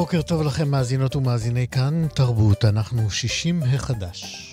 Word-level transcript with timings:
ובוקר 0.00 0.22
טוב 0.22 0.42
לכם, 0.42 0.68
מאזינות 0.68 1.16
ומאזיני 1.16 1.66
כאן, 1.68 2.06
תרבות, 2.14 2.64
אנחנו 2.64 3.10
60 3.10 3.62
החדש. 3.62 4.52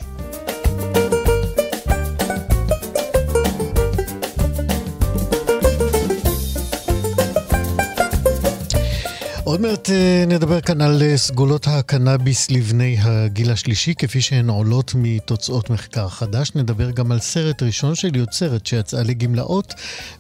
עוד 9.44 9.62
מעט 9.62 9.90
אה, 9.90 10.24
נדבר 10.28 10.62
כאן 10.62 10.82
על 10.82 11.04
אה, 11.04 11.18
סגולות 11.18 11.68
הקנאביס 11.68 12.52
לבני 12.52 12.98
הגיל 13.02 13.52
השלישי, 13.52 13.94
כפי 13.96 14.22
שהן 14.22 14.50
עולות 14.50 14.92
מתוצאות 14.96 15.70
מחקר 15.70 16.10
חדש. 16.10 16.52
נדבר 16.56 16.92
גם 16.92 17.12
על 17.12 17.20
סרט 17.20 17.64
ראשון 17.64 17.96
של 17.96 18.16
יוצרת 18.16 18.66
שיצאה 18.66 19.04
לגמלאות 19.04 19.74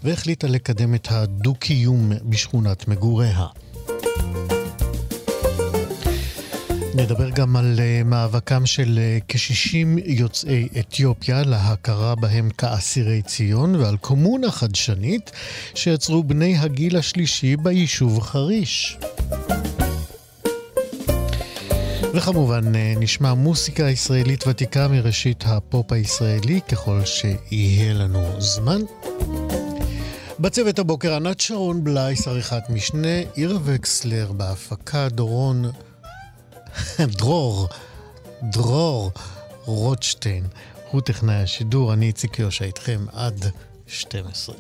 והחליטה 0.03 0.47
לקדם 0.47 0.95
את 0.95 1.07
הדו-קיום 1.11 2.11
בשכונת 2.23 2.87
מגוריה. 2.87 3.45
נדבר 6.97 7.29
גם 7.29 7.55
על 7.55 7.75
uh, 7.77 8.03
מאבקם 8.03 8.65
של 8.65 8.99
uh, 9.19 9.23
כ-60 9.27 10.01
יוצאי 10.05 10.67
אתיופיה 10.79 11.43
להכרה 11.43 12.15
בהם 12.15 12.49
כאסירי 12.49 13.21
ציון 13.21 13.75
ועל 13.75 13.97
קומונה 13.97 14.51
חדשנית 14.51 15.31
שיצרו 15.75 16.23
בני 16.23 16.57
הגיל 16.57 16.97
השלישי 16.97 17.55
ביישוב 17.57 18.21
חריש. 18.21 18.97
וכמובן 22.13 22.73
uh, 22.73 22.99
נשמע 22.99 23.33
מוסיקה 23.33 23.89
ישראלית 23.89 24.47
ותיקה 24.47 24.87
מראשית 24.87 25.43
הפופ 25.47 25.91
הישראלי 25.91 26.59
ככל 26.71 27.01
שיהיה 27.05 27.93
לנו 27.93 28.41
זמן. 28.41 28.81
בצוות 30.39 30.79
הבוקר 30.79 31.13
ענת 31.13 31.39
שרון 31.39 31.83
בלייס, 31.83 32.27
עריכת 32.27 32.63
משנה, 32.69 33.17
עיר 33.33 33.59
וקסלר 33.63 34.31
בהפקה, 34.31 35.09
דורון 35.09 35.65
דרור, 37.17 37.67
דרור 38.43 39.11
רוטשטיין, 39.65 40.47
הוא 40.91 41.01
טכנאי 41.01 41.35
השידור, 41.35 41.93
אני 41.93 42.05
איציק 42.05 42.39
יושע 42.39 42.65
איתכם 42.65 43.05
עד 43.13 43.45
12. 43.87 44.55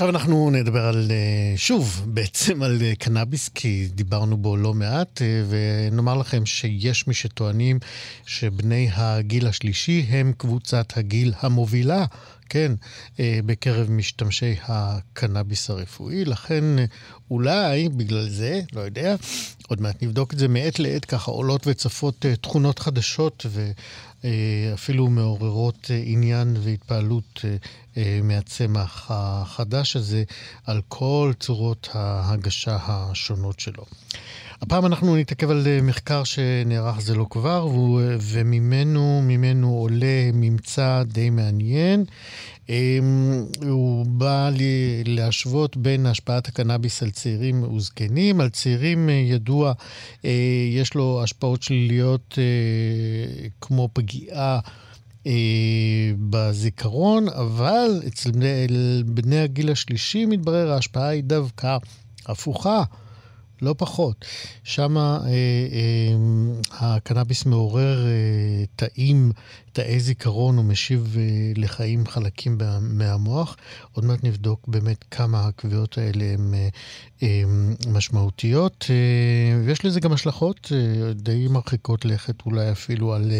עכשיו 0.00 0.10
אנחנו 0.10 0.50
נדבר 0.50 0.86
על, 0.86 1.10
אה, 1.10 1.56
שוב, 1.56 2.02
בעצם 2.14 2.62
על 2.62 2.78
אה, 2.82 2.92
קנאביס, 2.98 3.48
כי 3.48 3.88
דיברנו 3.94 4.36
בו 4.36 4.56
לא 4.56 4.74
מעט, 4.74 5.22
אה, 5.22 5.42
ונאמר 5.48 6.14
לכם 6.14 6.46
שיש 6.46 7.06
מי 7.06 7.14
שטוענים 7.14 7.78
שבני 8.26 8.90
הגיל 8.94 9.46
השלישי 9.46 10.06
הם 10.08 10.32
קבוצת 10.36 10.96
הגיל 10.96 11.32
המובילה, 11.40 12.04
כן, 12.48 12.72
בקרב 13.18 13.90
משתמשי 13.90 14.54
הקנאביס 14.62 15.70
הרפואי, 15.70 16.24
לכן 16.24 16.64
אולי 17.30 17.88
בגלל 17.88 18.28
זה, 18.28 18.60
לא 18.72 18.80
יודע, 18.80 19.16
עוד 19.68 19.80
מעט 19.80 20.02
נבדוק 20.02 20.32
את 20.32 20.38
זה 20.38 20.48
מעת 20.48 20.78
לעת, 20.78 21.04
ככה 21.04 21.30
עולות 21.30 21.66
וצפות 21.66 22.26
תכונות 22.40 22.78
חדשות 22.78 23.46
ו... 23.48 23.70
אה, 24.24 24.70
אפילו 24.74 25.06
מעוררות 25.06 25.90
אה, 25.90 26.02
עניין 26.04 26.56
והתפעלות 26.60 27.44
אה, 27.96 28.20
מהצמח 28.22 29.06
החדש 29.10 29.96
הזה 29.96 30.24
על 30.66 30.80
כל 30.88 31.32
צורות 31.40 31.88
ההגשה 31.92 32.78
השונות 32.82 33.60
שלו. 33.60 33.84
הפעם 34.62 34.86
אנחנו 34.86 35.16
נתעכב 35.16 35.50
על 35.50 35.66
מחקר 35.82 36.24
שנערך 36.24 37.00
זה 37.00 37.14
לא 37.14 37.26
כבר, 37.30 37.68
וממנו 38.20 39.20
ממנו 39.24 39.68
עולה 39.68 40.30
ממצא 40.32 41.02
די 41.06 41.30
מעניין. 41.30 42.04
אמ, 42.68 43.44
הוא 43.62 44.06
בא 44.06 44.50
להשוות 45.04 45.76
בין 45.76 46.06
השפעת 46.06 46.48
הקנאביס 46.48 47.02
על 47.02 47.10
צעירים 47.10 47.62
וזקנים. 47.62 48.40
על 48.40 48.48
צעירים 48.48 49.08
אה, 49.08 49.14
ידוע, 49.14 49.72
אה, 50.24 50.30
יש 50.72 50.94
לו 50.94 51.22
השפעות 51.22 51.62
שליליות 51.62 52.38
אה, 52.38 53.48
כמו 53.60 53.88
פגיעה 53.92 54.60
בזיכרון, 56.30 57.28
אבל 57.28 58.02
אצל 58.06 58.30
בני 59.06 59.40
הגיל 59.40 59.70
השלישי 59.70 60.26
מתברר 60.26 60.72
ההשפעה 60.72 61.08
היא 61.08 61.24
דווקא 61.24 61.76
הפוכה. 62.26 62.82
לא 63.62 63.74
פחות. 63.78 64.24
שם 64.64 64.98
אה, 64.98 65.20
אה, 65.26 65.30
הקנאביס 66.72 67.46
מעורר 67.46 68.06
אה, 68.06 68.64
תאים, 68.76 69.32
תאי 69.72 70.00
זיכרון 70.00 70.58
ומשיב 70.58 71.16
אה, 71.18 71.52
לחיים 71.56 72.06
חלקים 72.06 72.58
מהמוח. 72.80 73.56
עוד 73.92 74.04
מעט 74.04 74.24
נבדוק 74.24 74.68
באמת 74.68 75.04
כמה 75.10 75.46
הקביעות 75.46 75.98
האלה 75.98 76.24
הן 76.24 76.54
אה, 76.54 76.68
אה, 77.22 77.42
משמעותיות. 77.88 78.86
ויש 79.64 79.84
לזה 79.84 80.00
גם 80.00 80.12
השלכות 80.12 80.72
די 81.14 81.48
מרחיקות 81.48 82.04
לכת, 82.04 82.46
אולי 82.46 82.72
אפילו 82.72 83.14
על 83.14 83.32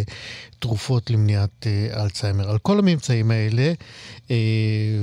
תרופות 0.59 1.11
למניעת 1.11 1.67
אלצהיימר. 1.97 2.51
על 2.51 2.59
כל 2.59 2.79
הממצאים 2.79 3.31
האלה, 3.31 3.73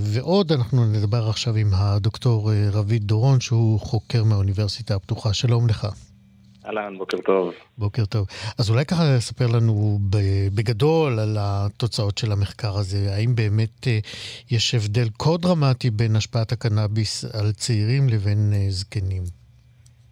ועוד 0.02 0.52
אנחנו 0.52 0.86
נדבר 0.86 1.30
עכשיו 1.30 1.56
עם 1.56 1.74
הדוקטור 1.74 2.52
רביד 2.72 3.04
דורון, 3.04 3.40
שהוא 3.40 3.80
חוקר 3.80 4.24
מהאוניברסיטה 4.24 4.96
הפתוחה. 4.96 5.34
שלום 5.34 5.68
לך. 5.68 5.88
אהלן, 6.68 6.98
בוקר 6.98 7.18
טוב. 7.18 7.54
בוקר 7.78 8.06
טוב. 8.06 8.28
אז 8.60 8.70
אולי 8.70 8.86
ככה 8.86 9.04
לספר 9.18 9.46
לנו 9.56 10.00
בגדול 10.56 11.20
על 11.20 11.38
התוצאות 11.40 12.18
של 12.18 12.32
המחקר 12.32 12.78
הזה. 12.78 12.98
האם 13.16 13.36
באמת 13.36 13.88
אה, 13.88 14.00
יש 14.52 14.76
הבדל 14.76 15.08
כה 15.20 15.38
דרמטי 15.42 15.90
בין 15.90 16.16
השפעת 16.16 16.52
הקנאביס 16.52 17.26
על 17.36 17.52
צעירים 17.52 18.04
לבין 18.10 18.52
אה, 18.54 18.66
זקנים? 18.70 19.24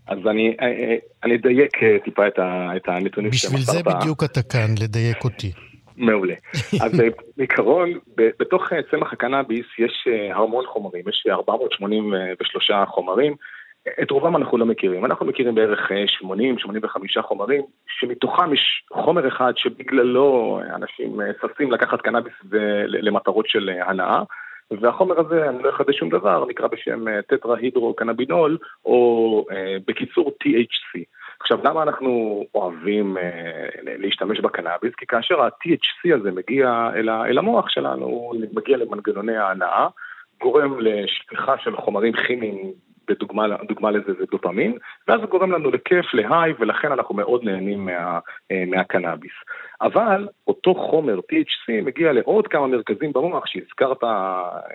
אז 0.08 0.20
אני, 0.28 0.56
אני 1.24 1.36
אדייק 1.36 1.78
טיפה 2.04 2.28
את, 2.28 2.40
את 2.76 2.88
הנתונים 2.88 3.32
בשביל 3.32 3.62
זה 3.62 3.84
בדיוק 3.84 4.24
אתה 4.24 4.42
כאן, 4.42 4.70
לדייק 4.82 5.24
אותי. 5.24 5.52
מעולה. 5.98 6.34
אז 6.84 6.92
בעיקרון, 7.38 7.90
בתוך 8.18 8.64
צמח 8.92 9.14
הקנאביס 9.14 9.66
יש 9.80 10.08
המון 10.34 10.66
חומרים, 10.66 11.04
יש 11.10 11.26
483 11.30 12.72
חומרים. 12.88 13.36
את 14.02 14.12
רובם 14.12 14.36
אנחנו 14.36 14.58
לא 14.58 14.66
מכירים. 14.66 15.06
אנחנו 15.06 15.26
מכירים 15.26 15.56
בערך 15.56 15.92
80-85 16.22 17.22
חומרים, 17.22 17.62
שמתוכם 18.00 18.54
יש 18.54 18.84
חומר 18.94 19.28
אחד 19.28 19.54
שבגללו 19.56 20.60
אנשים 20.76 21.20
ששים 21.42 21.72
לקחת 21.72 22.02
קנאביס 22.02 22.34
למטרות 22.88 23.48
של 23.48 23.70
הנאה. 23.70 24.24
והחומר 24.72 25.20
הזה, 25.20 25.50
אני 25.50 25.64
לא 25.64 25.70
אחדש 25.70 25.98
שום 25.98 26.10
דבר, 26.10 26.46
נקרא 26.46 26.68
בשם 26.68 27.22
טטרה-הידרו-קנבינול, 27.22 28.58
או 28.86 29.46
בקיצור 29.88 30.32
THC. 30.44 31.00
עכשיו, 31.40 31.60
למה 31.64 31.84
אנחנו 31.84 32.44
אוהבים 32.56 33.18
אה, 33.18 33.68
להשתמש 33.84 34.40
בקנאביס? 34.40 34.96
כי 34.96 35.06
כאשר 35.06 35.42
ה-THC 35.42 36.16
הזה 36.16 36.32
מגיע 36.32 36.90
אל, 36.96 37.10
אל 37.10 37.38
המוח 37.38 37.70
שלנו, 37.70 38.06
הוא 38.06 38.36
מגיע 38.54 38.78
למנגנוני 38.78 39.38
ההנאה, 39.38 39.88
גורם 40.42 40.80
לשפיכה 40.80 41.58
של 41.58 41.78
חומרים 41.78 42.14
כימיים 42.14 42.74
בדוגמה 43.08 43.92
לזה 43.92 44.14
זה 44.14 44.26
דופמין, 44.32 44.78
ואז 45.08 45.22
זה 45.22 45.28
גורם 45.28 45.52
לנו 45.52 45.72
לכיף, 45.72 46.14
להיי, 46.14 46.54
ולכן 46.60 46.92
אנחנו 46.92 47.16
מאוד 47.16 47.44
נהנים 47.44 47.86
מה, 47.86 48.20
מהקנאביס. 48.68 49.34
אבל 49.82 50.28
אותו 50.48 50.76
חומר 50.76 51.20
THC 51.20 51.82
מגיע 51.84 52.14
לעוד 52.14 52.48
כמה 52.48 52.68
מרכזים 52.68 53.14
במוח 53.14 53.46
שהזכרת 53.46 54.04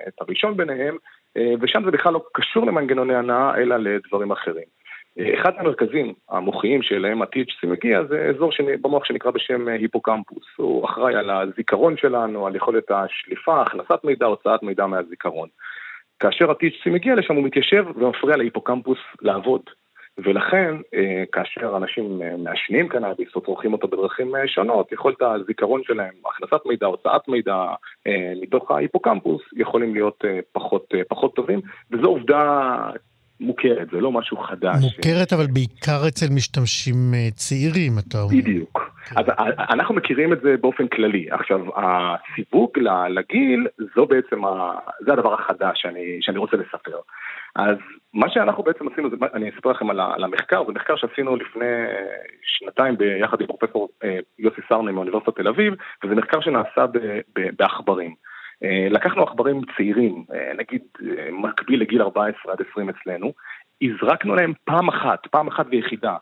את 0.08 0.14
הראשון 0.20 0.56
ביניהם, 0.56 0.96
ושם 1.60 1.84
זה 1.84 1.90
בכלל 1.90 2.12
לא 2.12 2.22
קשור 2.32 2.66
למנגנוני 2.66 3.14
הנאה, 3.14 3.56
אלא 3.56 3.76
לדברים 3.76 4.30
אחרים. 4.30 4.80
אחד 5.34 5.52
המרכזים 5.56 6.14
המוחיים 6.30 6.82
שאליהם 6.82 7.22
ה-THC 7.22 7.66
מגיע 7.66 8.04
זה 8.04 8.26
אזור 8.36 8.52
שני, 8.52 8.76
במוח 8.76 9.04
שנקרא 9.04 9.30
בשם 9.30 9.68
היפוקמפוס. 9.68 10.44
הוא 10.56 10.84
אחראי 10.84 11.14
על 11.14 11.30
הזיכרון 11.30 11.96
שלנו, 11.96 12.46
על 12.46 12.56
יכולת 12.56 12.90
השליפה, 12.90 13.62
הכנסת 13.62 14.04
מידע, 14.04 14.26
הוצאת 14.26 14.62
מידע 14.62 14.86
מהזיכרון. 14.86 15.48
כאשר 16.20 16.50
ה-THC 16.50 16.90
מגיע 16.90 17.14
לשם 17.14 17.34
הוא 17.34 17.44
מתיישב 17.44 17.84
ומפריע 17.96 18.36
להיפוקמפוס 18.36 18.98
לעבוד. 19.22 19.62
ולכן, 20.18 20.74
אה, 20.94 21.24
כאשר 21.32 21.76
אנשים 21.76 22.22
אה, 22.22 22.36
מעשנים 22.36 22.88
קנאביס 22.88 23.28
או 23.34 23.40
צורכים 23.40 23.72
אותו 23.72 23.88
בדרכים 23.88 24.36
אה, 24.36 24.48
שונות, 24.48 24.92
יכולת 24.92 25.22
הזיכרון 25.22 25.82
שלהם, 25.84 26.12
הכנסת 26.26 26.66
מידע, 26.66 26.86
הוצאת 26.86 27.28
מידע 27.28 27.64
מתוך 28.42 28.70
ההיפוקמפוס, 28.70 29.42
יכולים 29.56 29.94
להיות 29.94 30.24
פחות, 30.52 30.94
פחות 31.08 31.36
טובים, 31.36 31.60
וזו 31.90 32.06
עובדה 32.06 32.76
מוכרת, 33.40 33.90
זה 33.92 34.00
לא 34.00 34.12
משהו 34.12 34.36
חדש. 34.36 34.76
מוכרת, 34.80 35.32
אבל 35.32 35.46
בעיקר 35.46 36.08
אצל 36.08 36.26
משתמשים 36.34 36.96
צעירים, 37.34 37.92
אתה 37.98 38.22
אומר. 38.22 38.42
בדיוק. 38.42 38.79
כן. 39.04 39.14
אז 39.16 39.54
אנחנו 39.58 39.94
מכירים 39.94 40.32
את 40.32 40.40
זה 40.40 40.56
באופן 40.60 40.88
כללי. 40.88 41.26
עכשיו, 41.30 41.60
הסיווג 41.76 42.78
לגיל, 43.08 43.66
זו 43.94 44.06
בעצם, 44.06 44.44
ה, 44.44 44.72
זה 45.00 45.12
הדבר 45.12 45.34
החדש 45.34 45.82
שאני, 45.82 46.18
שאני 46.20 46.38
רוצה 46.38 46.56
לספר. 46.56 46.98
אז 47.56 47.76
מה 48.14 48.30
שאנחנו 48.30 48.62
בעצם 48.62 48.88
עשינו, 48.88 49.10
זה, 49.10 49.16
אני 49.34 49.50
אספר 49.50 49.70
לכם 49.70 49.90
על, 49.90 50.24
המחקר, 50.24 50.64
זה 50.66 50.72
מחקר 50.72 50.96
שעשינו 50.96 51.36
לפני 51.36 51.66
שנתיים 52.42 52.96
ביחד 52.96 53.40
עם 53.40 53.46
פרופסור 53.46 53.88
אה, 54.04 54.18
יוסי 54.38 54.60
סרני 54.68 54.92
מאוניברסיטת 54.92 55.36
תל 55.36 55.48
אביב, 55.48 55.74
וזה 56.04 56.14
מחקר 56.14 56.40
שנעשה 56.40 56.84
בעכברים. 57.58 58.14
אה, 58.64 58.86
לקחנו 58.90 59.22
עכברים 59.22 59.60
צעירים, 59.76 60.24
אה, 60.34 60.52
נגיד 60.58 60.82
מקביל 61.32 61.80
לגיל 61.80 62.02
14 62.02 62.52
עד 62.52 62.58
20 62.70 62.88
אצלנו, 62.88 63.32
הזרקנו 63.82 64.34
להם 64.34 64.52
פעם 64.64 64.88
אחת, 64.88 65.26
פעם 65.26 65.48
אחת 65.48 65.66
ויחידה, 65.70 66.16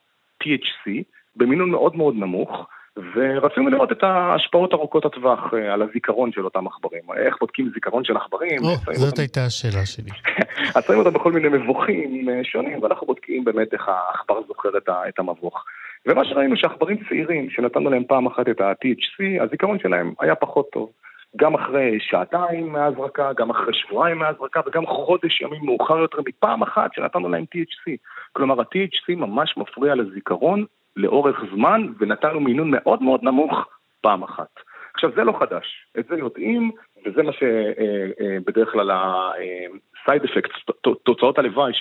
THC, 0.45 0.91
במינון 1.39 1.71
מאוד 1.71 1.97
מאוד 1.97 2.15
נמוך, 2.17 2.67
ורצינו 3.15 3.69
לראות 3.69 3.93
את 3.93 4.03
ההשפעות 4.03 4.73
ארוכות 4.73 5.05
הטווח 5.05 5.55
אה, 5.55 5.73
על 5.73 5.83
הזיכרון 5.83 6.33
של 6.33 6.45
אותם 6.45 6.67
עכברים. 6.67 7.03
איך 7.17 7.37
בודקים 7.41 7.71
זיכרון 7.75 8.05
של 8.05 8.17
עכברים? 8.17 8.59
או, 8.63 8.75
זאת 8.93 9.11
אותם... 9.11 9.23
הייתה 9.23 9.45
השאלה 9.45 9.87
שלי. 9.87 10.11
אז 10.77 10.85
שמים 10.87 10.99
אותם 10.99 11.13
בכל 11.13 11.33
מיני 11.33 11.49
מבוכים 11.49 12.29
אה, 12.29 12.41
שונים, 12.45 12.83
ואנחנו 12.83 13.07
בודקים 13.07 13.45
באמת 13.45 13.73
איך 13.73 13.89
העכבר 13.89 14.41
זוכר 14.49 14.69
את 15.09 15.19
המבוך. 15.19 15.65
ומה 16.07 16.25
שראינו 16.25 16.57
שעכברים 16.57 16.97
צעירים, 17.09 17.51
שנתנו 17.51 17.91
להם 17.91 18.05
פעם 18.05 18.27
אחת 18.27 18.49
את 18.49 18.61
ה-THC, 18.61 19.43
הזיכרון 19.43 19.79
שלהם 19.79 20.13
היה 20.21 20.35
פחות 20.35 20.71
טוב. 20.73 20.91
גם 21.37 21.55
אחרי 21.55 21.99
שעתיים 22.01 22.73
מההזרקה, 22.73 23.33
גם 23.37 23.51
אחרי 23.51 23.75
שבועיים 23.75 24.19
מההזרקה, 24.19 24.61
וגם 24.67 24.87
חודש 24.87 25.41
ימים 25.41 25.61
מאוחר 25.65 25.99
יותר 25.99 26.19
מפעם 26.27 26.63
אחת 26.63 26.91
שנתנו 26.95 27.29
להם 27.29 27.45
THC. 27.55 27.97
כלומר, 28.33 28.61
ה-THC 28.61 29.17
ממש 29.17 29.55
מפריע 29.57 29.95
לזיכרון 29.95 30.65
לאורך 30.99 31.41
זמן, 31.55 31.87
ונתנו 31.99 32.41
מינון 32.41 32.71
מאוד 32.71 33.03
מאוד 33.03 33.23
נמוך 33.23 33.69
פעם 34.01 34.23
אחת. 34.23 34.49
עכשיו, 34.95 35.11
זה 35.17 35.25
לא 35.25 35.33
חדש, 35.41 35.87
את 35.99 36.07
זה 36.09 36.17
יודעים, 36.17 36.71
וזה 37.05 37.23
מה 37.23 37.33
שבדרך 37.33 38.73
כלל 38.73 38.91
ה-side 38.91 40.25
effects, 40.25 40.73
תוצאות 41.05 41.39
הלוואי 41.39 41.73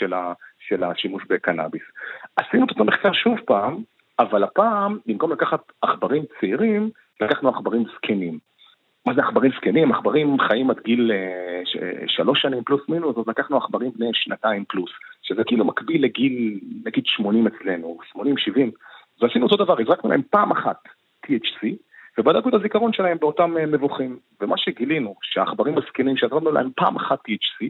של, 0.60 0.84
השימוש 0.84 1.24
בקנאביס. 1.30 1.82
עשינו 2.36 2.66
את 2.66 2.70
אותו 2.70 2.86
מחקר 2.86 3.14
שוב 3.14 3.40
פעם, 3.46 3.78
אבל 4.20 4.44
הפעם, 4.44 4.98
במקום 5.06 5.32
לקחת 5.32 5.62
עכברים 5.82 6.24
צעירים, 6.40 6.90
לקחנו 7.22 7.50
עכברים 7.50 7.84
זקנים. 7.96 8.40
מה 9.06 9.14
זה 9.14 9.22
עכברים 9.22 9.52
זקנים? 9.58 9.92
עכברים 9.92 10.38
חיים 10.40 10.70
עד 10.70 10.80
גיל 10.84 11.12
אה, 11.12 11.62
שלוש 12.08 12.42
שנים 12.42 12.64
פלוס 12.64 12.82
מינוס, 12.90 13.18
אז 13.18 13.28
לקחנו 13.28 13.58
עכברים 13.58 13.92
בני 13.96 14.10
שנתיים 14.14 14.66
פלוס, 14.68 14.92
שזה 15.22 15.44
כאילו 15.44 15.66
מקביל 15.66 16.04
לגיל, 16.04 16.60
נגיד 16.86 17.04
80 17.06 17.48
אצלנו, 17.48 17.98
80-70. 18.16 18.20
ועשינו 19.22 19.46
אותו 19.46 19.64
דבר, 19.64 19.76
הזרקנו 19.82 20.10
להם 20.10 20.22
פעם 20.30 20.52
אחת 20.52 20.84
THC, 21.26 21.68
ובדקנו 22.18 22.50
את 22.50 22.54
הזיכרון 22.54 22.94
שלהם 22.94 23.18
באותם 23.18 23.58
אה, 23.58 23.66
מבוכים. 23.66 24.20
ומה 24.42 24.58
שגילינו, 24.58 25.16
שהעכברים 25.22 25.78
הזקנים 25.78 26.18
שנתנו 26.18 26.52
להם 26.52 26.70
פעם 26.76 26.96
אחת 26.96 27.20
THC, 27.20 27.66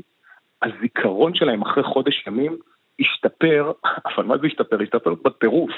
הזיכרון 0.61 1.35
שלהם 1.35 1.61
אחרי 1.61 1.83
חודש 1.83 2.27
ימים 2.27 2.57
השתפר, 2.99 3.71
אבל 4.09 4.23
מה 4.23 4.37
זה 4.37 4.47
השתפר? 4.47 4.77
השתפר 4.83 5.13
בטירוף. 5.25 5.71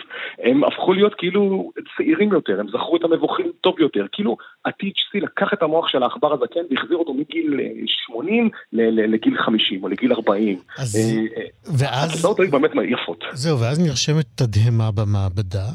הם 0.44 0.64
הפכו 0.64 0.94
להיות 0.94 1.14
כאילו 1.18 1.72
צעירים 1.98 2.34
יותר, 2.34 2.60
הם 2.60 2.68
זכרו 2.68 2.98
את 2.98 3.04
המבוכים 3.04 3.52
טוב 3.62 3.80
יותר. 3.80 4.06
כאילו 4.12 4.38
ה-THC 4.66 5.20
לקח 5.22 5.54
את 5.54 5.64
המוח 5.64 5.88
של 5.88 6.04
העכבר 6.04 6.34
הזקן 6.34 6.60
והחזיר 6.72 6.98
אותו 6.98 7.14
מגיל 7.14 7.60
80 7.86 8.50
אה, 8.80 8.90
לגיל 8.92 9.38
50 9.38 9.84
או 9.84 9.88
לגיל 9.88 10.14
40. 10.14 10.60
אז... 10.78 10.96
אה, 10.96 11.44
ואז... 11.80 12.10
התוצאות 12.12 12.40
היו 12.40 12.52
באמת 12.52 12.72
יפות. 12.84 13.24
זהו, 13.32 13.60
ואז 13.60 13.80
נרשמת 13.80 14.26
תדהמה 14.36 14.92
במעבדה. 14.92 15.66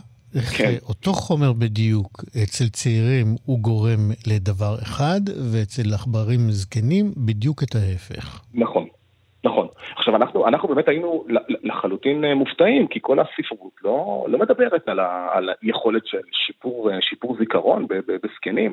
כן. 0.56 0.74
אותו 0.88 1.12
חומר 1.12 1.52
בדיוק 1.52 2.24
אצל 2.42 2.68
צעירים 2.68 3.26
הוא 3.44 3.58
גורם 3.58 4.10
לדבר 4.26 4.76
אחד, 4.82 5.20
ואצל 5.52 5.94
עכברים 5.94 6.40
זקנים 6.50 7.12
בדיוק 7.16 7.62
את 7.62 7.74
ההפך. 7.74 8.40
נכון. 8.54 8.86
עכשיו, 10.04 10.16
אנחנו, 10.16 10.46
אנחנו 10.48 10.68
באמת 10.68 10.88
היינו 10.88 11.24
לחלוטין 11.62 12.24
אה, 12.24 12.34
מופתעים, 12.34 12.86
כי 12.86 12.98
כל 13.02 13.18
הספרות 13.20 13.72
לא, 13.84 14.26
לא 14.28 14.38
מדברת 14.38 14.88
על, 14.88 15.00
ה, 15.00 15.28
על 15.32 15.50
היכולת 15.62 16.06
של 16.06 16.20
שיפור, 16.32 16.90
אה, 16.90 17.00
שיפור 17.00 17.36
זיכרון 17.38 17.86
בזקנים. 18.22 18.72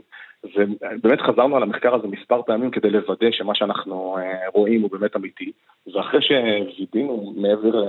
ובאמת 0.56 1.22
חזרנו 1.22 1.56
על 1.58 1.64
המחקר 1.64 1.96
הזה 1.96 2.08
מספר 2.08 2.42
פעמים 2.42 2.72
כדי 2.72 2.90
לוודא 2.90 3.32
שמה 3.32 3.56
שאנחנו 3.56 4.18
אה, 4.18 4.50
רואים 4.54 4.82
הוא 4.82 4.92
באמת 4.92 5.16
אמיתי. 5.16 5.52
ואחרי 5.94 6.20
שווידאנו 6.22 7.34
מעבר, 7.36 7.84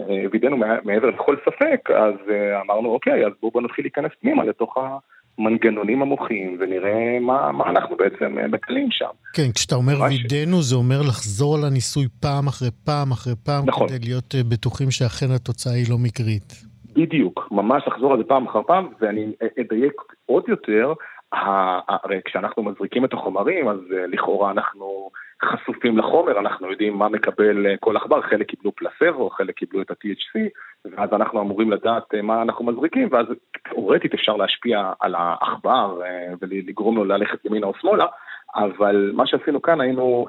מעבר 0.85 1.11
לכל 1.11 1.37
ספק, 1.45 1.91
אז 1.91 2.15
אמרנו, 2.61 2.89
אוקיי, 2.89 3.27
אז 3.27 3.33
בואו 3.43 3.65
נתחיל 3.65 3.85
להיכנס 3.85 4.13
פנימה 4.21 4.45
לתוך 4.45 4.77
ה... 4.77 4.99
המנגנונים 5.39 6.03
המוחיים 6.03 6.57
ונראה 6.61 7.19
מה, 7.21 7.53
מה 7.53 7.71
אנחנו 7.71 7.97
בעצם 7.97 8.39
אה, 8.39 8.49
מקלים 8.49 8.89
שם. 8.91 9.11
כן, 9.35 9.53
כשאתה 9.55 9.75
אומר 9.75 9.93
וידאנו, 9.93 10.57
ש... 10.63 10.65
זה 10.65 10.77
אומר 10.77 11.01
לחזור 11.01 11.57
על 11.57 11.65
הניסוי 11.65 12.07
פעם 12.21 12.47
אחרי 12.47 12.71
פעם 12.85 13.11
אחרי 13.13 13.35
פעם, 13.45 13.65
נכון. 13.67 13.89
כדי 13.89 13.99
להיות 14.05 14.35
אה, 14.35 14.41
בטוחים 14.51 14.91
שאכן 14.91 15.27
התוצאה 15.35 15.73
היא 15.73 15.87
לא 15.91 15.97
מקרית. 15.99 16.53
בדיוק, 16.93 17.49
ממש 17.51 17.83
לחזור 17.87 18.13
על 18.13 18.19
זה 18.19 18.25
פעם 18.25 18.47
אחר 18.47 18.63
פעם, 18.63 18.89
ואני 19.01 19.33
אדייק 19.61 19.93
עוד 20.27 20.45
יותר, 20.49 20.93
הרי 21.33 22.21
כשאנחנו 22.25 22.63
מזריקים 22.63 23.05
את 23.05 23.13
החומרים, 23.13 23.69
אז 23.69 23.79
אה, 23.97 24.07
לכאורה 24.07 24.51
אנחנו 24.51 25.11
חשופים 25.45 25.99
לחומר, 25.99 26.39
אנחנו 26.39 26.71
יודעים 26.71 26.99
מה 26.99 27.09
מקבל 27.09 27.67
אה, 27.67 27.75
כל 27.81 27.97
עכבר, 27.97 28.23
חלק 28.23 28.47
קיבלו 28.47 28.73
פלסבו, 28.73 29.31
חלק 29.31 29.55
קיבלו 29.55 29.83
את 29.83 29.91
ה-THC, 29.91 30.41
ואז 30.85 31.13
אנחנו 31.13 31.41
אמורים 31.41 31.71
לדעת 31.71 32.15
אה, 32.15 32.23
מה 32.23 32.43
אנחנו 32.43 32.65
מזריקים, 32.65 33.09
ואז 33.13 33.27
תאורטית 33.71 34.15
אפשר 34.15 34.37
להשפיע 34.37 34.93
על 35.01 35.15
העכבר 35.15 36.01
ולגרום 36.41 36.97
לו 36.97 37.05
ללכת 37.05 37.45
ימינה 37.45 37.67
או 37.67 37.75
שמאלה, 37.81 38.07
אבל 38.55 39.11
מה 39.15 39.27
שעשינו 39.27 39.63
כאן 39.63 39.81
היינו 39.81 40.27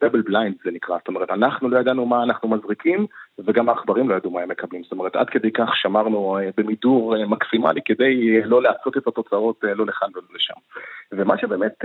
דאבל 0.00 0.20
uh, 0.20 0.22
בליינד 0.24 0.54
זה 0.64 0.70
נקרא, 0.70 0.98
זאת 0.98 1.08
אומרת 1.08 1.30
אנחנו 1.30 1.68
לא 1.68 1.78
ידענו 1.78 2.06
מה 2.06 2.22
אנחנו 2.22 2.48
מזריקים 2.48 3.06
וגם 3.38 3.68
העכברים 3.68 4.08
לא 4.10 4.14
ידעו 4.14 4.30
מה 4.30 4.40
הם 4.40 4.48
מקבלים, 4.48 4.82
זאת 4.82 4.92
אומרת 4.92 5.16
עד 5.16 5.30
כדי 5.30 5.52
כך 5.52 5.76
שמרנו 5.76 6.38
uh, 6.38 6.42
במידור 6.56 7.16
uh, 7.16 7.18
מקסימלי 7.26 7.80
כדי 7.84 8.42
לא 8.42 8.62
להצות 8.62 8.96
את 8.96 9.06
התוצאות 9.06 9.64
לא 9.64 9.86
לכאן 9.86 10.08
ולא 10.14 10.26
לשם. 10.34 10.54
ומה 11.12 11.38
שבאמת 11.38 11.84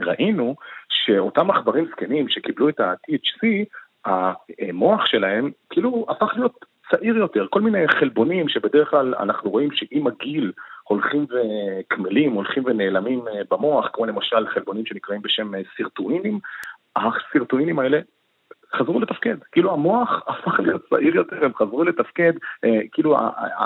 ראינו, 0.00 0.54
שאותם 0.88 1.50
עכברים 1.50 1.86
זקנים 1.90 2.28
שקיבלו 2.28 2.68
את 2.68 2.80
ה-THC, 2.80 3.46
המוח 4.04 5.06
שלהם 5.06 5.50
כאילו 5.70 6.06
הפך 6.08 6.32
להיות 6.36 6.64
צעיר 6.90 7.16
יותר, 7.16 7.46
כל 7.50 7.60
מיני 7.60 7.88
חלבונים 7.88 8.48
שבדרך 8.48 8.90
כלל 8.90 9.14
אנחנו 9.14 9.50
רואים 9.50 9.68
שעם 9.72 10.06
הגיל 10.06 10.52
הולכים 10.88 11.26
וקמלים, 11.30 12.32
הולכים 12.32 12.62
ונעלמים 12.66 13.28
אה, 13.28 13.42
במוח, 13.50 13.90
כמו 13.92 14.06
למשל 14.06 14.46
חלבונים 14.46 14.86
שנקראים 14.86 15.22
בשם 15.22 15.54
אה, 15.54 15.60
סירטואינים, 15.76 16.38
הסירטואינים 16.96 17.78
האלה 17.78 18.00
חזרו 18.76 19.00
לתפקד, 19.00 19.36
כאילו 19.52 19.72
המוח 19.72 20.22
הפך 20.28 20.60
להיות 20.60 20.82
צעיר 20.90 21.16
יותר, 21.16 21.44
הם 21.44 21.54
חזרו 21.54 21.84
לתפקד, 21.84 22.32
אה, 22.64 22.80
כאילו 22.92 23.16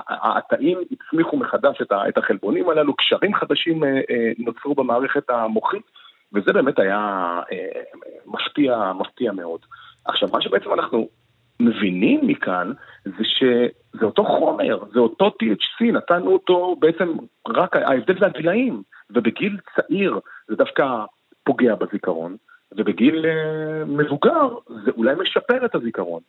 התאים 0.09 0.79
הצמיחו 0.91 1.37
מחדש 1.37 1.83
את 2.09 2.19
החלבונים 2.19 2.69
הללו, 2.69 2.97
קשרים 2.97 3.35
חדשים 3.35 3.83
נוצרו 4.39 4.75
במערכת 4.75 5.31
המוחית, 5.31 5.83
וזה 6.33 6.53
באמת 6.53 6.79
היה 6.79 7.41
מפתיע, 8.27 8.93
מפתיע 8.93 9.33
מאוד. 9.33 9.61
עכשיו, 10.05 10.29
מה 10.33 10.43
שבעצם 10.43 10.73
אנחנו 10.73 11.09
מבינים 11.65 12.21
מכאן 12.27 12.73
זה 13.05 13.25
שזה 13.25 14.05
אותו 14.05 14.25
חומר, 14.25 14.79
זה 14.95 15.01
אותו 15.01 15.33
THC, 15.43 15.93
נתנו 15.93 16.33
אותו 16.33 16.77
בעצם 16.79 17.09
רק, 17.49 17.77
ההבדל 17.77 18.19
זה 18.21 18.27
הגילאים, 18.27 18.83
ובגיל 19.11 19.57
צעיר 19.77 20.19
זה 20.49 20.57
דווקא 20.57 20.85
פוגע 21.45 21.75
בזיכרון, 21.75 22.37
ובגיל 22.77 23.25
uh, 23.25 23.85
מבוגר 23.87 24.49
זה 24.85 24.91
אולי 24.97 25.15
משפר 25.23 25.65
את 25.65 25.75
הזיכרון. 25.75 26.21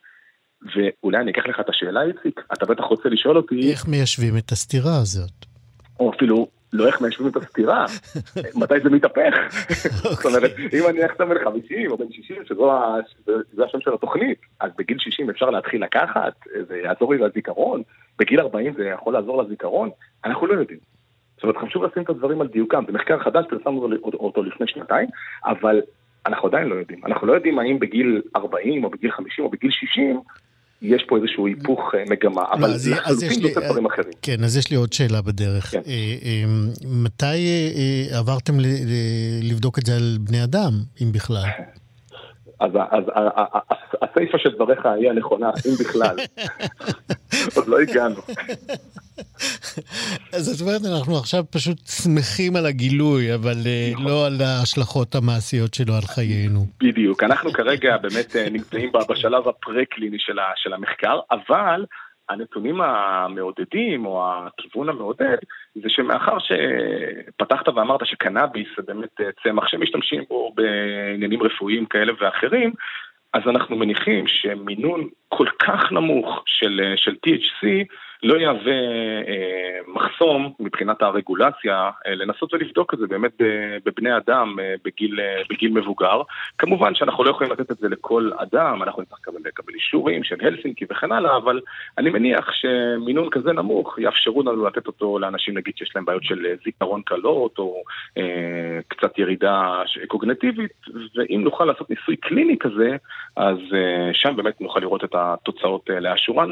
ואולי 0.75 1.17
אני 1.17 1.31
אקח 1.31 1.45
לך 1.47 1.59
את 1.59 1.69
השאלה, 1.69 2.01
איציק, 2.01 2.41
אתה 2.53 2.65
בטח 2.65 2.83
רוצה 2.83 3.09
לשאול 3.09 3.37
אותי... 3.37 3.71
איך 3.71 3.87
מיישבים 3.87 4.37
את 4.37 4.51
הסתירה 4.51 4.97
הזאת? 5.01 5.45
או 5.99 6.11
אפילו 6.15 6.47
לא 6.73 6.87
איך 6.87 7.01
מיישבים 7.01 7.27
את 7.27 7.35
הסתירה, 7.35 7.85
מתי 8.55 8.79
זה 8.83 8.89
מתהפך. 8.89 9.33
זאת 9.93 10.25
אומרת, 10.25 10.51
אם 10.73 10.89
אני 10.89 11.03
עכשיו 11.03 11.27
בן 11.27 11.43
50 11.43 11.91
או 11.91 11.97
בן 11.97 12.11
60, 12.11 12.37
שזה 12.45 13.63
השם 13.65 13.81
של 13.81 13.93
התוכנית, 13.93 14.39
אז 14.59 14.71
בגיל 14.77 14.97
60 14.99 15.29
אפשר 15.29 15.49
להתחיל 15.49 15.83
לקחת, 15.83 16.33
זה 16.67 16.77
יעזור 16.77 17.13
לי 17.13 17.19
לזיכרון, 17.19 17.81
בגיל 18.19 18.39
40 18.39 18.73
זה 18.73 18.85
יכול 18.85 19.13
לעזור 19.13 19.43
לזיכרון, 19.43 19.89
אנחנו 20.25 20.47
לא 20.47 20.53
יודעים. 20.53 20.79
זאת 21.35 21.43
אומרת, 21.43 21.57
חשוב 21.57 21.83
לשים 21.83 22.03
את 22.03 22.09
הדברים 22.09 22.41
על 22.41 22.47
דיוקם. 22.47 22.83
זה 22.87 22.93
מחקר 22.93 23.19
חדש, 23.19 23.45
פרסמנו 23.49 23.89
אותו 24.13 24.43
לפני 24.43 24.67
שנתיים, 24.67 25.07
אבל 25.45 25.81
אנחנו 26.25 26.47
עדיין 26.47 26.67
לא 26.67 26.75
יודעים. 26.75 27.05
אנחנו 27.05 27.27
לא 27.27 27.33
יודעים 27.33 27.59
האם 27.59 27.79
בגיל 27.79 28.21
40 28.35 28.83
או 28.83 28.89
בגיל 28.89 29.11
50 29.11 29.45
או 29.45 29.49
בגיל 29.49 29.71
60 29.71 30.21
יש 30.83 31.03
פה 31.07 31.17
איזשהו 31.17 31.47
היפוך 31.47 31.79
אה, 31.95 32.03
מגמה, 32.09 32.41
לא, 32.41 32.53
אבל 32.53 32.75
לחלוטין 32.91 33.41
זה 33.41 33.47
עושה 33.47 33.59
דברים 33.59 33.85
אחרים. 33.85 34.11
כן, 34.21 34.43
אז 34.43 34.57
יש 34.57 34.71
לי 34.71 34.77
עוד 34.77 34.93
שאלה 34.93 35.21
בדרך. 35.21 35.71
כן. 35.71 35.81
אה, 35.87 36.15
אה, 36.23 36.43
מתי 36.85 37.37
עברתם 38.11 38.53
לבדוק 39.41 39.79
את 39.79 39.85
זה 39.85 39.95
על 39.95 40.17
בני 40.21 40.43
אדם, 40.43 40.71
אם 41.01 41.11
בכלל? 41.11 41.43
אז 42.63 42.71
הסיפה 44.01 44.37
של 44.37 44.49
דבריך 44.55 44.85
היא 44.85 45.09
הנכונה, 45.09 45.49
אם 45.49 45.71
בכלל. 45.79 46.15
עוד 47.55 47.67
לא 47.67 47.79
הגענו. 47.79 48.21
אז 50.33 50.43
זאת 50.45 50.61
אומרת, 50.61 50.81
אנחנו 50.95 51.17
עכשיו 51.17 51.43
פשוט 51.51 51.77
שמחים 51.87 52.55
על 52.55 52.65
הגילוי, 52.65 53.35
אבל 53.35 53.57
נכון. 53.91 54.05
לא 54.05 54.25
על 54.25 54.41
ההשלכות 54.41 55.15
המעשיות 55.15 55.73
שלו 55.73 55.93
על 55.93 56.01
חיינו. 56.01 56.65
בדיוק, 56.83 57.23
אנחנו 57.23 57.53
כרגע 57.53 57.97
באמת 57.97 58.35
נמצאים 58.51 58.91
בשלב 59.09 59.47
הפרה-קליני 59.47 60.17
של 60.55 60.73
המחקר, 60.73 61.19
אבל 61.31 61.85
הנתונים 62.29 62.81
המעודדים, 62.81 64.05
או 64.05 64.23
הכיוון 64.27 64.89
המעודד, 64.89 65.37
זה 65.75 65.89
שמאחר 65.89 66.37
שפתחת 66.39 67.67
ואמרת 67.67 68.05
שקנאביס 68.05 68.67
זה 68.77 68.81
באמת 68.81 69.21
צמח 69.43 69.67
שמשתמשים 69.67 70.23
בו 70.29 70.53
בעניינים 70.55 71.43
רפואיים 71.43 71.85
כאלה 71.85 72.13
ואחרים, 72.19 72.73
אז 73.33 73.41
אנחנו 73.47 73.75
מניחים 73.75 74.27
שמינון 74.27 75.09
כל 75.29 75.47
כך 75.59 75.91
נמוך 75.91 76.43
של, 76.45 76.93
של 76.95 77.15
THC 77.27 77.67
לא 78.23 78.37
יהווה 78.37 78.73
אה, 79.27 79.79
מחסום 79.87 80.53
מבחינת 80.59 81.01
הרגולציה 81.01 81.89
אה, 82.07 82.15
לנסות 82.15 82.53
ולבדוק 82.53 82.93
את 82.93 82.99
זה 82.99 83.07
באמת 83.07 83.31
בבני 83.85 84.17
אדם 84.17 84.55
אה, 84.59 84.75
בגיל, 84.85 85.19
אה, 85.19 85.41
בגיל 85.49 85.71
מבוגר. 85.71 86.21
כמובן 86.57 86.95
שאנחנו 86.95 87.23
לא 87.23 87.29
יכולים 87.29 87.53
לתת 87.53 87.71
את 87.71 87.77
זה 87.77 87.89
לכל 87.89 88.31
אדם, 88.37 88.83
אנחנו 88.83 89.01
נצטרך 89.01 89.19
לקבל, 89.19 89.39
לקבל 89.45 89.73
אישורים 89.73 90.23
של 90.23 90.35
הלסינקי 90.41 90.85
וכן 90.89 91.11
הלאה, 91.11 91.37
אבל 91.37 91.61
אני 91.97 92.09
מניח 92.09 92.49
שמינון 92.53 93.29
כזה 93.29 93.53
נמוך 93.53 93.99
יאפשרו 93.99 94.43
לנו 94.43 94.65
לתת 94.65 94.87
אותו 94.87 95.19
לאנשים 95.19 95.57
נגיד 95.57 95.77
שיש 95.77 95.91
להם 95.95 96.05
בעיות 96.05 96.23
של 96.23 96.45
זיכרון 96.65 97.01
קלות 97.01 97.59
או 97.59 97.83
אה, 98.17 98.79
קצת 98.87 99.19
ירידה 99.19 99.81
קוגנטיבית, 100.07 100.71
ואם 101.15 101.41
נוכל 101.43 101.65
לעשות 101.65 101.89
ניסוי 101.89 102.15
קליני 102.15 102.57
כזה, 102.59 102.95
אז 103.35 103.57
אה, 103.73 104.09
שם 104.13 104.35
באמת 104.35 104.61
נוכל 104.61 104.79
לראות 104.79 105.03
את 105.03 105.15
התוצאות 105.15 105.89
אה, 105.89 105.99
לאשורן. 105.99 106.51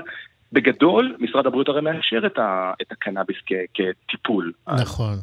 בגדול, 0.52 1.16
משרד 1.20 1.48
הבריאות 1.48 1.70
הרי 1.70 1.82
מאשר 1.82 2.26
את, 2.26 2.38
ה, 2.40 2.74
את 2.82 2.92
הקנאביס 2.92 3.38
כ, 3.46 3.52
כטיפול. 3.74 4.52
נכון. 4.68 5.14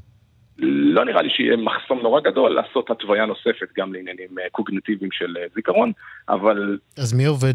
לא 0.61 1.04
נראה 1.04 1.23
לי 1.23 1.30
שיהיה 1.30 1.56
מחסום 1.56 1.99
נורא 2.02 2.20
גדול 2.20 2.54
לעשות 2.54 2.90
התוויה 2.90 3.26
נוספת 3.26 3.68
גם 3.76 3.92
לעניינים 3.92 4.38
אה, 4.38 4.44
קוגנטיביים 4.52 5.12
של 5.12 5.37
אה, 5.37 5.47
זיכרון, 5.54 5.92
אבל... 6.28 6.78
אז 6.99 7.12
מי 7.14 7.25
עובד 7.25 7.54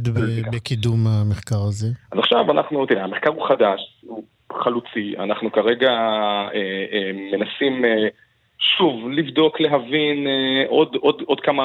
בקידום 0.53 1.08
המחקר 1.08 1.62
הזה? 1.68 1.88
אז 2.12 2.20
עכשיו 2.20 2.51
אנחנו, 2.51 2.86
תראה, 2.86 3.03
המחקר 3.03 3.30
הוא 3.30 3.48
חדש, 3.48 3.80
הוא 4.01 4.24
חלוצי, 4.63 5.15
אנחנו 5.20 5.51
כרגע 5.51 5.89
אה, 5.89 6.50
אה, 6.94 7.12
מנסים... 7.32 7.86
אה, 7.86 8.08
שוב, 8.60 9.10
לבדוק, 9.10 9.60
להבין 9.60 10.27
אה, 10.27 10.63
עוד, 10.67 10.95
עוד, 10.95 11.22
עוד 11.25 11.39
כמה 11.39 11.63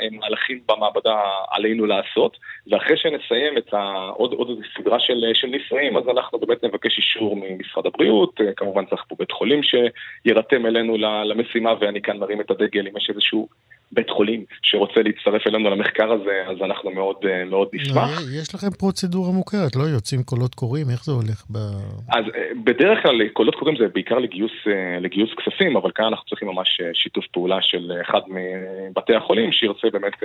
אה, 0.00 0.08
מהלכים 0.12 0.60
במעבדה 0.68 1.20
עלינו 1.50 1.86
לעשות, 1.86 2.36
ואחרי 2.70 2.96
שנסיים 2.96 3.58
את 3.58 3.74
ה, 3.74 4.10
עוד, 4.16 4.32
עוד 4.32 4.48
סדרה 4.78 5.00
של, 5.00 5.24
אה, 5.28 5.34
של 5.34 5.46
ניסויים, 5.46 5.96
אז 5.96 6.04
אנחנו 6.08 6.38
באמת 6.38 6.64
נבקש 6.64 6.98
אישור 6.98 7.36
ממשרד 7.36 7.86
הבריאות, 7.86 8.40
כמובן 8.56 8.84
צריך 8.86 9.04
פה 9.08 9.16
בית 9.18 9.32
חולים 9.32 9.60
שירתם 9.62 10.66
אלינו 10.66 10.96
למשימה, 11.24 11.74
ואני 11.80 12.02
כאן 12.02 12.18
מרים 12.18 12.40
את 12.40 12.50
הדגל 12.50 12.88
אם 12.88 12.96
יש 12.96 13.10
איזשהו 13.10 13.48
בית 13.92 14.10
חולים 14.10 14.44
שרוצה 14.62 15.00
להצטרף 15.02 15.46
אלינו 15.46 15.70
למחקר 15.70 16.12
הזה, 16.12 16.42
אז 16.50 16.56
אנחנו 16.64 16.90
מאוד, 16.90 17.16
אה, 17.28 17.44
מאוד 17.44 17.68
נשמח. 17.72 18.20
לא, 18.20 18.40
יש 18.40 18.54
לכם 18.54 18.70
פרוצדורה 18.70 19.32
מוכרת, 19.32 19.76
לא 19.76 19.82
יוצאים 19.82 20.22
קולות 20.22 20.54
קוראים, 20.54 20.90
איך 20.90 21.04
זה 21.04 21.12
הולך 21.12 21.44
ב... 21.50 21.56
אז 22.08 22.24
אה, 22.34 22.48
בדרך 22.64 23.02
כלל 23.02 23.28
קולות 23.28 23.54
קוראים 23.54 23.76
זה 23.76 23.84
בעיקר 23.94 24.18
לגיוס, 24.18 24.52
אה, 24.66 25.00
לגיוס 25.00 25.30
כספים, 25.36 25.76
אבל 25.76 25.90
כאן 25.94 26.04
אנחנו 26.04 26.24
צריכים 26.28 26.48
ממש 26.48 26.80
שיתוף 26.94 27.24
פעולה 27.32 27.58
של 27.60 27.92
אחד 28.02 28.20
מבתי 28.28 29.14
החולים, 29.14 29.52
שירצה 29.52 29.88
באמת 29.92 30.16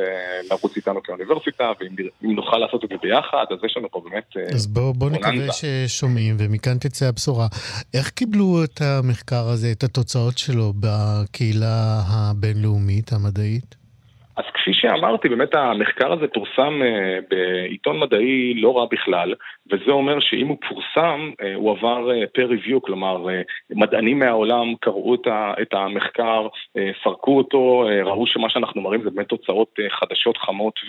לרוץ 0.49 0.77
איתנו 0.77 1.03
כאוניברסיטה, 1.03 1.71
ואם 1.79 2.35
נוכל 2.35 2.57
לעשות 2.57 2.83
את 2.83 2.89
זה 2.89 2.95
ביחד, 3.01 3.45
אז 3.49 3.57
יש 3.65 3.77
לנו 3.77 3.91
פה 3.91 4.01
באמת... 4.09 4.53
אז 4.53 4.67
בואו 4.67 4.93
בוא 4.93 5.09
נקווה 5.09 5.47
ששומעים, 5.51 6.35
ומכאן 6.39 6.77
תצא 6.77 7.05
הבשורה. 7.05 7.47
איך 7.93 8.09
קיבלו 8.09 8.63
את 8.63 8.81
המחקר 8.81 9.43
הזה, 9.53 9.71
את 9.71 9.83
התוצאות 9.83 10.37
שלו 10.37 10.73
בקהילה 10.79 12.01
הבינלאומית, 12.07 13.13
המדעית? 13.13 13.50
feet 13.51 13.80
אז 14.37 14.43
כפי 14.53 14.73
שאמרתי, 14.73 15.29
באמת 15.29 15.55
המחקר 15.55 16.13
הזה 16.13 16.27
פורסם 16.27 16.81
אה, 16.81 17.19
בעיתון 17.29 17.99
מדעי 17.99 18.53
לא 18.53 18.77
רע 18.77 18.85
בכלל, 18.91 19.33
וזה 19.71 19.91
אומר 19.91 20.19
שאם 20.19 20.47
הוא 20.47 20.57
פורסם, 20.69 21.31
אה, 21.41 21.55
הוא 21.55 21.71
עבר 21.71 22.09
פר 22.33 22.51
אה, 22.51 22.57
review, 22.57 22.79
כלומר 22.81 23.25
מדענים 23.71 24.19
מהעולם 24.19 24.75
קראו 24.79 25.15
את 25.61 25.73
המחקר, 25.73 26.47
פרקו 27.03 27.37
אותו, 27.37 27.89
ראו 28.05 28.27
שמה 28.27 28.49
שאנחנו 28.49 28.81
מראים 28.81 29.03
זה 29.03 29.09
באמת 29.09 29.27
תוצאות 29.27 29.79
חדשות 29.89 30.37
חמות 30.37 30.79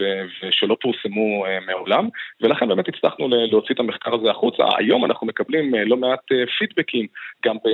ושלא 0.42 0.76
פורסמו 0.80 1.44
מעולם, 1.66 2.08
ולכן 2.40 2.68
באמת 2.68 2.88
הצלחנו 2.88 3.28
להוציא 3.28 3.74
את 3.74 3.80
המחקר 3.80 4.14
הזה 4.14 4.30
החוצה. 4.30 4.62
היום 4.78 5.04
אנחנו 5.04 5.26
מקבלים 5.26 5.74
לא 5.74 5.96
מעט 5.96 6.20
פידבקים, 6.58 7.06
גם, 7.44 7.56
ב... 7.56 7.68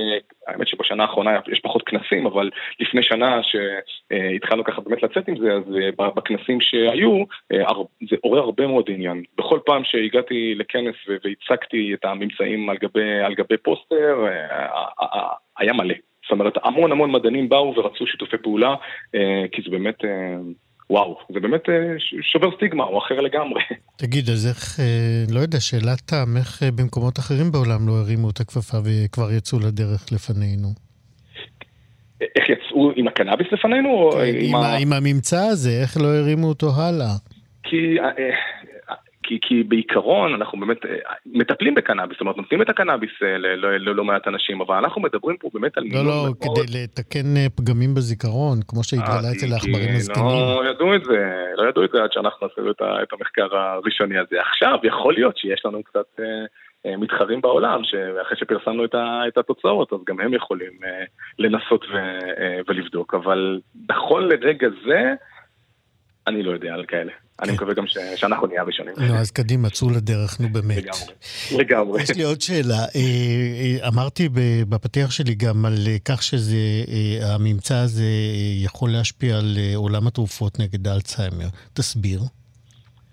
האמת 0.47 0.67
שבשנה 0.67 1.03
האחרונה 1.03 1.39
יש 1.51 1.59
פחות 1.59 1.83
כנסים, 1.83 2.25
אבל 2.25 2.49
לפני 2.79 3.03
שנה 3.03 3.39
שהתחלנו 3.43 4.63
ככה 4.63 4.81
באמת 4.81 5.03
לצאת 5.03 5.27
עם 5.27 5.37
זה, 5.37 5.58
אז 5.59 5.75
אה, 5.75 6.09
בכנסים 6.15 6.61
שהיו, 6.61 7.23
אה, 7.51 7.83
זה 8.09 8.15
עורר 8.21 8.39
הרבה 8.39 8.67
מאוד 8.67 8.85
עניין. 8.89 9.23
בכל 9.37 9.59
פעם 9.65 9.83
שהגעתי 9.83 10.55
לכנס 10.55 10.95
והצגתי 11.07 11.93
את 11.93 12.05
הממצאים 12.05 12.69
על 12.69 12.77
גבי, 12.81 13.19
על 13.25 13.33
גבי 13.33 13.57
פוסטר, 13.57 14.25
אה, 14.27 15.27
היה 15.57 15.73
מלא. 15.73 15.95
זאת 16.23 16.31
אומרת, 16.31 16.53
המון 16.63 16.91
המון 16.91 17.11
מדענים 17.11 17.49
באו 17.49 17.73
ורצו 17.75 18.07
שיתופי 18.07 18.37
פעולה, 18.37 18.75
כי 19.51 19.61
זה 19.65 19.69
באמת... 19.71 19.95
וואו, 20.89 21.17
זה 21.33 21.39
באמת 21.39 21.61
שובר 22.21 22.55
סטיגמה, 22.55 22.83
הוא 22.83 22.97
אחר 22.97 23.21
לגמרי. 23.21 23.61
תגיד, 24.01 24.29
אז 24.29 24.47
איך, 24.47 24.79
לא 25.35 25.39
יודע, 25.39 25.59
שאלת 25.59 25.99
תם, 25.99 26.37
איך 26.37 26.63
במקומות 26.75 27.19
אחרים 27.19 27.51
בעולם 27.51 27.87
לא 27.87 27.93
הרימו 27.93 28.29
את 28.29 28.39
הכפפה 28.39 28.77
וכבר 28.77 29.31
יצאו 29.31 29.59
לדרך 29.59 30.11
לפנינו? 30.11 30.88
איך 32.21 32.49
יצאו 32.49 32.91
עם 32.95 33.07
הקנאביס 33.07 33.47
לפנינו? 33.51 34.09
כן, 34.11 34.19
עם, 34.19 34.35
עם, 34.39 34.55
ה... 34.55 34.77
עם 34.81 34.93
הממצא 34.93 35.41
הזה, 35.51 35.69
איך 35.81 35.97
לא 36.01 36.07
הרימו 36.07 36.47
אותו 36.47 36.67
הלאה? 36.77 37.15
כי, 37.63 37.99
אה, 37.99 38.05
אה, 38.05 38.35
כי, 39.23 39.39
כי 39.41 39.63
בעיקרון 39.63 40.33
אנחנו 40.33 40.59
באמת 40.59 40.85
אה, 40.85 40.91
מטפלים 41.25 41.75
בקנאביס, 41.75 42.13
זאת 42.13 42.21
אומרת 42.21 42.37
נותנים 42.37 42.61
את 42.61 42.69
הקנאביס 42.69 43.11
ללא 43.79 44.03
מעט 44.03 44.27
אנשים, 44.27 44.61
אבל 44.61 44.75
אנחנו 44.75 45.01
מדברים 45.01 45.37
פה 45.37 45.49
באמת 45.53 45.77
על 45.77 45.83
לא, 45.91 46.05
לא, 46.05 46.23
מאוד... 46.23 46.37
כדי 46.37 46.83
לתקן 46.83 47.47
פגמים 47.55 47.95
בזיכרון, 47.95 48.59
כמו 48.67 48.83
שהתגלה 48.83 49.31
אצל 49.31 49.53
העכברים 49.53 49.89
הזקנים. 49.95 50.25
לא 50.25 50.63
ידעו 50.69 50.95
את 50.95 51.03
זה, 51.03 51.33
לא 51.57 51.69
ידעו 51.69 51.83
את 51.83 51.89
זה 51.93 52.03
עד 52.03 52.11
שאנחנו 52.11 52.47
עשינו 52.47 52.71
את 52.71 53.13
המחקר 53.13 53.57
הראשוני 53.57 54.17
הזה. 54.17 54.35
עכשיו, 54.41 54.77
יכול 54.83 55.13
להיות 55.13 55.37
שיש 55.37 55.61
לנו 55.65 55.83
קצת... 55.83 56.19
אה, 56.85 56.97
מתחרים 56.97 57.41
בעולם, 57.41 57.81
שאחרי 57.83 58.37
שפרסמנו 58.37 58.85
את 59.27 59.37
התוצאות, 59.37 59.93
אז 59.93 59.99
גם 60.07 60.19
הם 60.19 60.33
יכולים 60.33 60.71
אה, 60.83 61.03
לנסות 61.39 61.85
אה, 61.95 62.59
ולבדוק, 62.67 63.13
אבל 63.13 63.59
נכון 63.89 64.23
לרגע 64.27 64.67
זה, 64.85 65.13
אני 66.27 66.43
לא 66.43 66.51
יודע 66.51 66.73
על 66.73 66.85
כאלה. 66.85 67.11
אני 67.41 67.47
כן. 67.47 67.53
מקווה 67.53 67.73
גם 67.73 67.85
שאנחנו 68.15 68.47
נהיה 68.47 68.61
הראשונים. 68.61 68.93
נו, 68.97 69.15
אז 69.15 69.31
קדימה, 69.31 69.69
צאו 69.69 69.89
לדרך, 69.89 70.39
נו 70.39 70.49
באמת. 70.49 70.77
לגמרי, 70.77 71.63
לגמרי. 71.63 72.01
יש 72.01 72.09
לי 72.17 72.23
עוד 72.23 72.41
שאלה. 72.41 72.85
אמרתי 73.87 74.29
בפתיח 74.69 75.11
שלי 75.11 75.35
גם 75.35 75.65
על 75.65 75.75
כך 76.05 76.23
שהממצא 76.23 77.75
הזה 77.75 78.05
יכול 78.63 78.89
להשפיע 78.89 79.37
על 79.37 79.57
עולם 79.75 80.07
התרופות 80.07 80.59
נגד 80.59 80.87
האלצהיימר. 80.87 81.47
תסביר. 81.73 82.19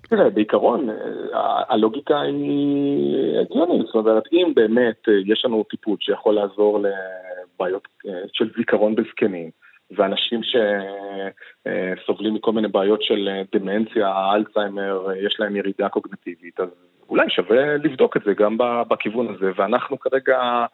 תראה, 0.08 0.30
בעיקרון, 0.30 0.90
אה, 0.90 1.62
הלוגיקה 1.68 2.20
היא 2.20 3.38
הגיונית. 3.38 3.86
זאת 3.86 3.94
אומרת, 3.94 4.22
אם 4.32 4.52
באמת 4.56 5.08
אה, 5.08 5.14
יש 5.26 5.44
לנו 5.44 5.64
טיפול 5.70 5.96
שיכול 6.00 6.34
לעזור 6.34 6.80
לבעיות 6.80 7.88
אה, 8.06 8.12
של 8.32 8.50
זיכרון 8.56 8.94
בזקנים, 8.94 9.50
ואנשים 9.90 10.40
שסובלים 10.42 12.34
מכל 12.34 12.52
מיני 12.52 12.68
בעיות 12.68 13.02
של 13.02 13.42
דמנציה, 13.52 14.34
אלצהיימר, 14.34 15.08
יש 15.26 15.36
להם 15.38 15.56
ירידה 15.56 15.88
קוגנטיבית, 15.88 16.60
אז 16.60 16.68
אולי 17.08 17.30
שווה 17.30 17.76
לבדוק 17.76 18.16
את 18.16 18.22
זה 18.24 18.34
גם 18.34 18.56
בכיוון 18.88 19.34
הזה, 19.34 19.50
ואנחנו 19.56 19.98
כרגע 20.00 20.66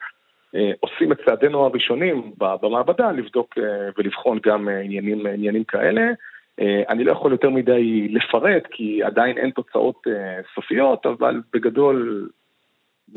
עושים 0.80 1.12
את 1.12 1.18
צעדינו 1.26 1.64
הראשונים 1.64 2.32
במעבדה 2.38 3.12
לבדוק 3.12 3.58
ולבחון 3.98 4.38
גם 4.42 4.68
עניינים, 4.68 5.26
עניינים 5.26 5.64
כאלה. 5.64 6.02
אני 6.88 7.04
לא 7.04 7.12
יכול 7.12 7.32
יותר 7.32 7.50
מדי 7.50 8.08
לפרט, 8.08 8.62
כי 8.70 9.02
עדיין 9.02 9.38
אין 9.38 9.50
תוצאות 9.50 10.02
סופיות, 10.54 11.06
אבל 11.06 11.40
בגדול 11.52 12.28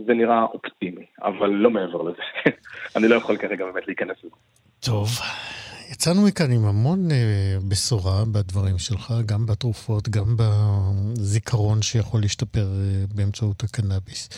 זה 0.05 0.13
נראה 0.13 0.43
אופטימי, 0.43 1.05
אבל 1.21 1.49
לא 1.49 1.69
מעבר 1.69 2.01
לזה. 2.01 2.21
אני 2.95 3.07
לא 3.07 3.15
יכול 3.15 3.37
כרגע 3.37 3.65
באמת 3.65 3.87
להיכנס 3.87 4.17
לזה. 4.23 4.35
טוב, 4.85 5.07
יצאנו 5.91 6.21
מכאן 6.27 6.51
עם 6.51 6.65
המון 6.65 7.11
אה, 7.11 7.57
בשורה 7.69 8.23
בדברים 8.33 8.77
שלך, 8.77 9.13
גם 9.25 9.45
בתרופות, 9.45 10.09
גם 10.09 10.35
בזיכרון 10.37 11.81
שיכול 11.81 12.21
להשתפר 12.21 12.65
אה, 12.65 13.05
באמצעות 13.15 13.63
הקנאביס. 13.63 14.29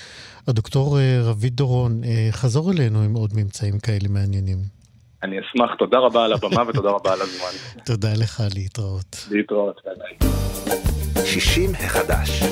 הדוקטור 0.48 1.00
אה, 1.00 1.20
רביד 1.24 1.54
דורון, 1.54 2.04
אה, 2.04 2.27
חזור 2.32 2.72
אלינו 2.72 3.01
עם 3.01 3.13
עוד 3.13 3.32
ממצאים 3.36 3.80
כאלה 3.80 4.10
מעניינים. 4.10 4.76
אני 5.24 5.36
אשמח, 5.39 5.75
תודה 5.79 5.97
רבה 5.97 6.25
על 6.25 6.33
הבמה 6.33 6.63
ותודה 6.69 6.89
רבה 6.89 7.13
על 7.13 7.21
הזמן. 7.21 7.79
תודה 7.86 8.13
לך, 8.13 8.43
להתראות. 8.55 9.27
להתראות, 9.31 9.81
ביי 9.86 9.95
ביי. 9.97 11.25
60 11.25 11.75
החדש. 11.75 12.43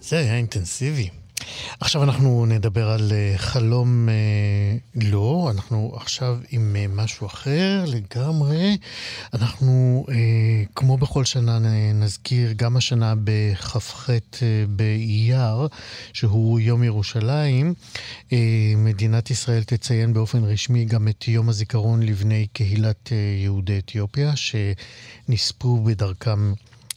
זה 0.00 0.18
היה 0.18 0.36
אינטנסיבי. 0.36 1.10
עכשיו 1.80 2.02
אנחנו 2.02 2.46
נדבר 2.46 2.90
על 2.90 3.12
אה, 3.12 3.38
חלום 3.38 4.08
אה, 4.08 4.76
לא, 4.94 5.50
אנחנו 5.54 5.92
עכשיו 5.96 6.38
עם 6.50 6.76
אה, 6.76 6.86
משהו 6.88 7.26
אחר 7.26 7.84
לגמרי. 7.86 8.76
אנחנו, 9.34 10.06
כמו 10.74 10.96
בכל 10.96 11.24
שנה, 11.24 11.58
נזכיר 11.94 12.52
גם 12.56 12.76
השנה 12.76 13.14
בכ"ח 13.24 14.10
באייר, 14.68 15.68
שהוא 16.12 16.60
יום 16.60 16.82
ירושלים. 16.82 17.74
מדינת 18.76 19.30
ישראל 19.30 19.62
תציין 19.62 20.12
באופן 20.12 20.44
רשמי 20.44 20.84
גם 20.84 21.08
את 21.08 21.28
יום 21.28 21.48
הזיכרון 21.48 22.02
לבני 22.02 22.46
קהילת 22.52 23.12
יהודי 23.42 23.78
אתיופיה, 23.78 24.32
שנספו 24.36 25.84
בדרכם 25.84 26.52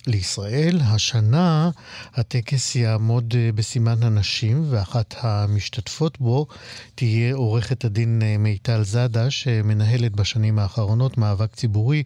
לישראל. 0.08 0.80
השנה 0.84 1.70
הטקס 2.14 2.76
יעמוד 2.76 3.34
אה, 3.38 3.52
בסימן 3.56 4.04
הנשים, 4.04 4.66
ואחת 4.70 5.16
המשתתפות 5.18 6.20
בו 6.20 6.48
תהיה 6.96 7.36
עורכת 7.36 7.86
הדין 7.86 8.22
אה, 8.24 8.38
מיטל 8.38 8.84
זאדה, 8.84 9.32
שמנהלת 9.32 10.12
בשנים 10.12 10.60
האחרונות 10.60 11.18
מאבק 11.18 11.56
ציבורי 11.56 12.04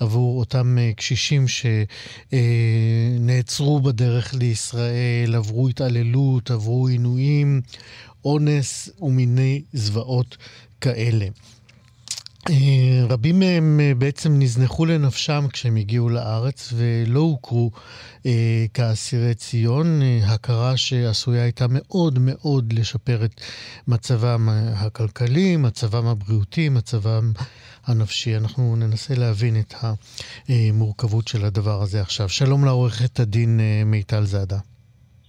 עבור 0.00 0.38
אותם 0.38 0.78
אה, 0.78 0.92
קשישים 0.96 1.44
שנעצרו 2.32 3.80
בדרך 3.80 4.34
לישראל, 4.34 5.34
עברו 5.34 5.68
התעללות, 5.68 6.50
עברו 6.50 6.86
עינויים, 6.86 7.60
אונס 8.24 8.88
ומיני 9.00 9.62
זוועות 9.72 10.36
כאלה. 10.80 11.26
אה, 12.50 13.06
רבים 13.08 13.38
מהם 13.38 13.80
אה, 13.82 13.92
בעצם 13.98 14.38
נזנחו 14.38 14.86
לנפשם 14.86 15.44
כשהם 15.52 15.76
הגיעו 15.76 16.08
לארץ 16.08 16.72
ולא 16.76 17.20
הוכרו 17.20 17.70
אה, 18.26 18.64
כאסירי 18.74 19.34
ציון, 19.34 20.02
אה, 20.02 20.34
הכרה 20.34 20.76
שעשויה 20.76 21.42
הייתה 21.42 21.66
מאוד 21.68 22.18
מאוד 22.18 22.72
לשפר 22.72 23.24
את 23.24 23.40
מצבם 23.88 24.48
הכלכלי, 24.76 25.56
מצבם 25.56 26.06
הבריאותי, 26.06 26.68
מצבם 26.68 27.32
הנפשי. 27.86 28.36
אנחנו 28.36 28.76
ננסה 28.76 29.14
להבין 29.14 29.60
את 29.60 29.74
המורכבות 30.48 31.28
של 31.28 31.44
הדבר 31.44 31.82
הזה 31.82 32.00
עכשיו. 32.00 32.28
שלום 32.28 32.64
לעורכת 32.64 33.20
הדין 33.20 33.60
מיטל 33.86 34.24
זאדה. 34.24 34.58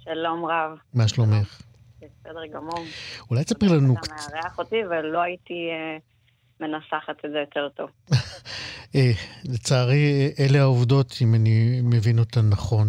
שלום 0.04 0.46
רב. 0.46 0.78
מה 0.94 1.08
שלומך? 1.08 1.62
בסדר 1.98 2.46
גמור. 2.54 2.86
אולי 3.30 3.44
תספר 3.44 3.68
לנו. 3.68 3.94
אתה 3.94 4.14
מארח 4.34 4.60
אותי 4.60 4.76
ולא 4.90 5.22
הייתי... 5.22 5.54
מנסחת 6.60 7.26
את 7.26 7.32
זה 7.32 7.40
יותר 7.40 7.70
טוב. 7.70 7.90
אה, 8.96 9.12
לצערי, 9.54 10.34
אלה 10.40 10.60
העובדות, 10.60 11.08
אם 11.22 11.36
אני 11.36 11.82
מבין 11.84 12.20
אותן 12.20 12.46
נכון. 12.52 12.88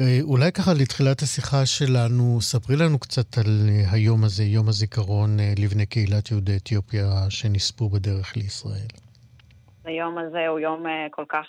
אה, 0.00 0.18
אולי 0.22 0.52
ככה 0.52 0.70
לתחילת 0.82 1.18
השיחה 1.22 1.66
שלנו, 1.66 2.40
ספרי 2.40 2.76
לנו 2.76 2.98
קצת 2.98 3.38
על 3.38 3.52
היום 3.92 4.24
הזה, 4.24 4.44
יום 4.44 4.68
הזיכרון 4.68 5.30
אה, 5.40 5.52
לבני 5.62 5.86
קהילת 5.86 6.30
יהודי 6.30 6.56
אתיופיה 6.56 7.06
שנספו 7.30 7.88
בדרך 7.88 8.36
לישראל. 8.36 8.90
היום 9.84 10.18
הזה 10.18 10.48
הוא 10.48 10.58
יום 10.58 10.84
כל 11.10 11.24
כך 11.28 11.46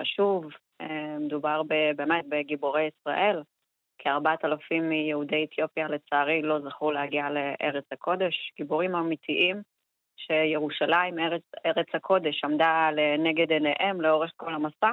חשוב. 0.00 0.44
מדובר 1.20 1.62
באמת 1.96 2.24
בגיבורי 2.28 2.88
ישראל. 2.88 3.42
כארבעת 3.98 4.44
אלפים 4.44 4.88
מיהודי 4.88 5.44
אתיופיה, 5.44 5.88
לצערי, 5.88 6.42
לא 6.42 6.60
זכו 6.60 6.90
להגיע 6.90 7.24
לארץ 7.30 7.84
הקודש. 7.92 8.52
גיבורים 8.56 8.94
אמיתיים 8.94 9.62
שירושלים, 10.18 11.18
ארץ, 11.18 11.42
ארץ 11.66 11.86
הקודש, 11.94 12.44
עמדה 12.44 12.90
לנגד 12.92 13.52
עיניהם 13.52 14.00
לאורך 14.00 14.32
כל 14.36 14.54
המסע. 14.54 14.90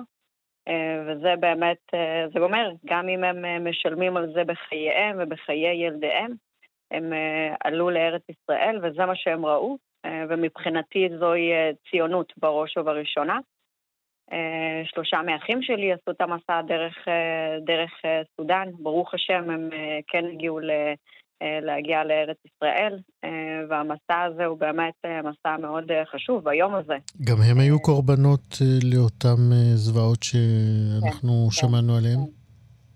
אה, 0.68 1.04
וזה 1.08 1.34
באמת, 1.40 1.78
אה, 1.94 2.26
זה 2.34 2.40
אומר, 2.40 2.72
גם 2.86 3.10
אם 3.10 3.24
הם 3.24 3.46
אה, 3.46 3.60
משלמים 3.60 4.18
על 4.18 4.34
זה 4.34 4.44
בחייהם 4.44 5.18
ובחיי 5.20 5.86
ילדיהם, 5.86 6.32
הם 6.92 7.14
עלו 7.64 7.90
לארץ 7.90 8.22
ישראל 8.30 8.80
וזה 8.84 9.06
מה 9.06 9.16
שהם 9.16 9.46
ראו, 9.46 9.78
ומבחינתי 10.30 11.10
זוהי 11.20 11.52
ציונות 11.90 12.34
בראש 12.38 12.78
ובראשונה. 12.78 13.40
שלושה 14.86 15.22
מאחים 15.22 15.62
שלי 15.62 15.94
עשו 15.94 16.12
את 16.12 16.22
המסע 16.22 16.62
דרך, 16.62 17.08
דרך 17.60 17.92
סודאן, 18.38 18.70
ברוך 18.80 19.14
השם 19.14 19.50
הם 19.50 19.70
כן 20.08 20.26
הגיעו 20.26 20.60
אה, 20.60 20.94
להגיע 21.42 22.04
לארץ 22.04 22.38
ישראל, 22.46 23.00
אה, 23.24 23.30
והמסע 23.70 24.22
הזה 24.22 24.46
הוא 24.46 24.58
באמת 24.58 24.94
אה, 25.06 25.22
מסע 25.22 25.58
מאוד 25.58 25.92
חשוב 26.12 26.44
ביום 26.44 26.76
הזה. 26.76 26.98
גם 27.24 27.38
הם 27.52 27.60
היו 27.60 27.80
קורבנות 27.82 28.58
לאותן 28.94 29.52
זוועות 29.76 30.24
שאנחנו 30.24 31.32
כן, 31.46 31.52
שמענו 31.52 31.94
כן, 31.94 31.98
עליהן? 32.00 32.20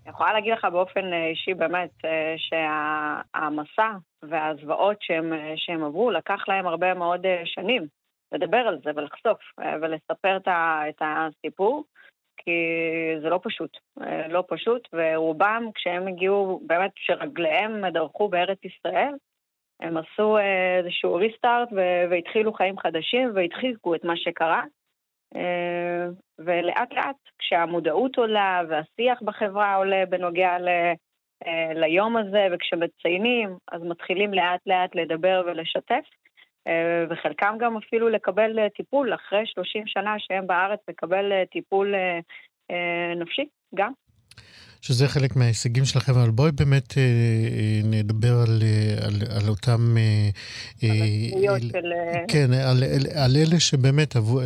אני 0.04 0.14
יכולה 0.14 0.32
להגיד 0.32 0.52
לך 0.52 0.64
באופן 0.72 1.12
אישי 1.12 1.54
באמת 1.54 1.90
שהמסע 2.36 3.90
והזוועות 4.22 4.96
שהם, 5.00 5.32
שהם 5.56 5.84
עברו, 5.84 6.10
לקח 6.10 6.48
להם 6.48 6.66
הרבה 6.66 6.94
מאוד 6.94 7.26
שנים 7.44 7.86
לדבר 8.32 8.56
על 8.56 8.78
זה 8.84 8.90
ולחשוף 8.96 9.38
ולספר 9.82 10.36
את 10.88 11.02
הסיפור. 11.02 11.84
כי 12.44 12.50
זה 13.22 13.28
לא 13.28 13.40
פשוט. 13.42 13.76
אה, 14.02 14.28
לא 14.28 14.44
פשוט, 14.48 14.88
ורובם, 14.92 15.68
כשהם 15.74 16.08
הגיעו, 16.08 16.60
באמת, 16.66 16.90
כשרגליהם 16.94 17.88
דרכו 17.88 18.28
בארץ 18.28 18.58
ישראל, 18.64 19.14
הם 19.80 19.96
עשו 19.96 20.36
אה, 20.36 20.78
איזשהו 20.78 21.14
ריסטארט 21.14 21.68
והתחילו 22.10 22.52
חיים 22.52 22.78
חדשים 22.78 23.30
והדחיקו 23.34 23.94
את 23.94 24.04
מה 24.04 24.16
שקרה. 24.16 24.62
אה, 25.36 26.06
ולאט 26.38 26.92
לאט, 26.92 27.16
כשהמודעות 27.38 28.18
עולה 28.18 28.62
והשיח 28.68 29.22
בחברה 29.22 29.74
עולה 29.74 30.06
בנוגע 30.08 30.58
ל... 30.58 30.68
ליום 31.74 32.16
הזה, 32.16 32.48
וכשמציינים, 32.52 33.56
אז 33.72 33.82
מתחילים 33.82 34.34
לאט 34.34 34.60
לאט 34.66 34.94
לדבר 34.94 35.42
ולשתף. 35.46 36.04
אה, 36.70 37.04
וחלקם 37.10 37.54
גם 37.60 37.76
אפילו 37.76 38.08
לקבל 38.08 38.58
אה, 38.58 38.68
טיפול 38.68 39.14
אחרי 39.14 39.46
30 39.46 39.82
שנה 39.86 40.14
שהם 40.18 40.46
בארץ, 40.46 40.80
לקבל 40.88 41.32
אה, 41.32 41.44
טיפול 41.52 41.94
נפשי 43.16 43.48
גם. 43.74 43.92
שזה 44.80 45.08
חלק 45.08 45.36
מההישגים 45.36 45.84
שלכם, 45.84 46.12
אבל 46.12 46.30
בואי 46.30 46.52
באמת 46.52 46.98
אה, 46.98 47.02
אה, 47.02 47.80
נדבר 47.84 48.40
על, 48.40 48.62
על, 49.02 49.14
על 49.36 49.48
אותם... 49.48 49.96
אה, 50.82 50.90
על 51.52 51.60
של... 51.60 51.92
כן, 52.28 52.52
על, 52.52 52.82
על, 52.82 53.06
על 53.14 53.36
אלה 53.36 53.60
שבאמת 53.60 54.16
עבו, 54.16 54.40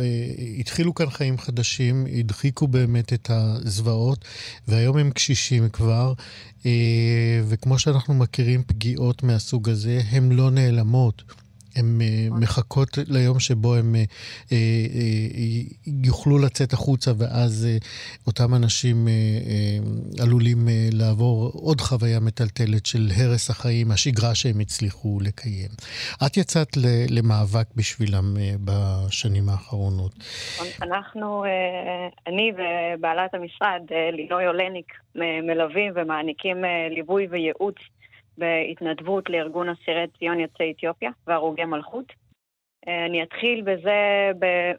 התחילו 0.59 0.93
כאן 0.93 1.09
חיים 1.09 1.37
חדשים, 1.37 2.05
הדחיקו 2.19 2.67
באמת 2.67 3.13
את 3.13 3.29
הזוועות, 3.29 4.25
והיום 4.67 4.97
הם 4.97 5.11
קשישים 5.11 5.69
כבר, 5.69 6.13
וכמו 7.49 7.79
שאנחנו 7.79 8.13
מכירים 8.13 8.63
פגיעות 8.67 9.23
מהסוג 9.23 9.69
הזה, 9.69 9.99
הן 10.11 10.31
לא 10.31 10.51
נעלמות. 10.51 11.44
הן 11.75 12.01
אה, 12.01 12.07
נכון. 12.27 12.43
מחכות 12.43 12.89
ליום 13.07 13.39
שבו 13.39 13.75
הם 13.75 13.95
אה, 13.95 14.03
אה, 14.51 14.57
יוכלו 16.03 16.37
לצאת 16.37 16.73
החוצה, 16.73 17.11
ואז 17.17 17.67
אותם 18.27 18.55
אנשים 18.55 19.07
עלולים 20.21 20.67
לעבור 20.91 21.51
עוד 21.53 21.81
חוויה 21.81 22.19
מטלטלת 22.19 22.85
של 22.85 23.07
הרס 23.17 23.49
החיים, 23.49 23.91
השגרה 23.91 24.35
שהם 24.35 24.59
הצליחו 24.59 25.19
לקיים. 25.21 25.69
את 26.25 26.37
יצאת 26.37 26.67
למאבק 27.09 27.67
בשבילם 27.75 28.33
בשנים 28.65 29.49
האחרונות. 29.49 30.11
אנחנו, 30.81 31.43
אני 32.27 32.51
ובעלת 32.51 33.33
המשרד, 33.33 33.81
לינוי 34.11 34.47
אולניק, 34.47 34.93
מלווים 35.15 35.93
ומעניקים 35.95 36.57
ליווי 36.89 37.27
וייעוץ 37.29 37.75
בהתנדבות 38.37 39.29
לארגון 39.29 39.69
אסירי 39.69 40.05
ציון 40.19 40.39
יוצאי 40.39 40.73
אתיופיה 40.77 41.11
והרוגי 41.27 41.65
מלכות. 41.65 42.13
אה, 42.87 43.05
אני 43.05 43.23
אתחיל 43.23 43.61
בזה, 43.61 44.31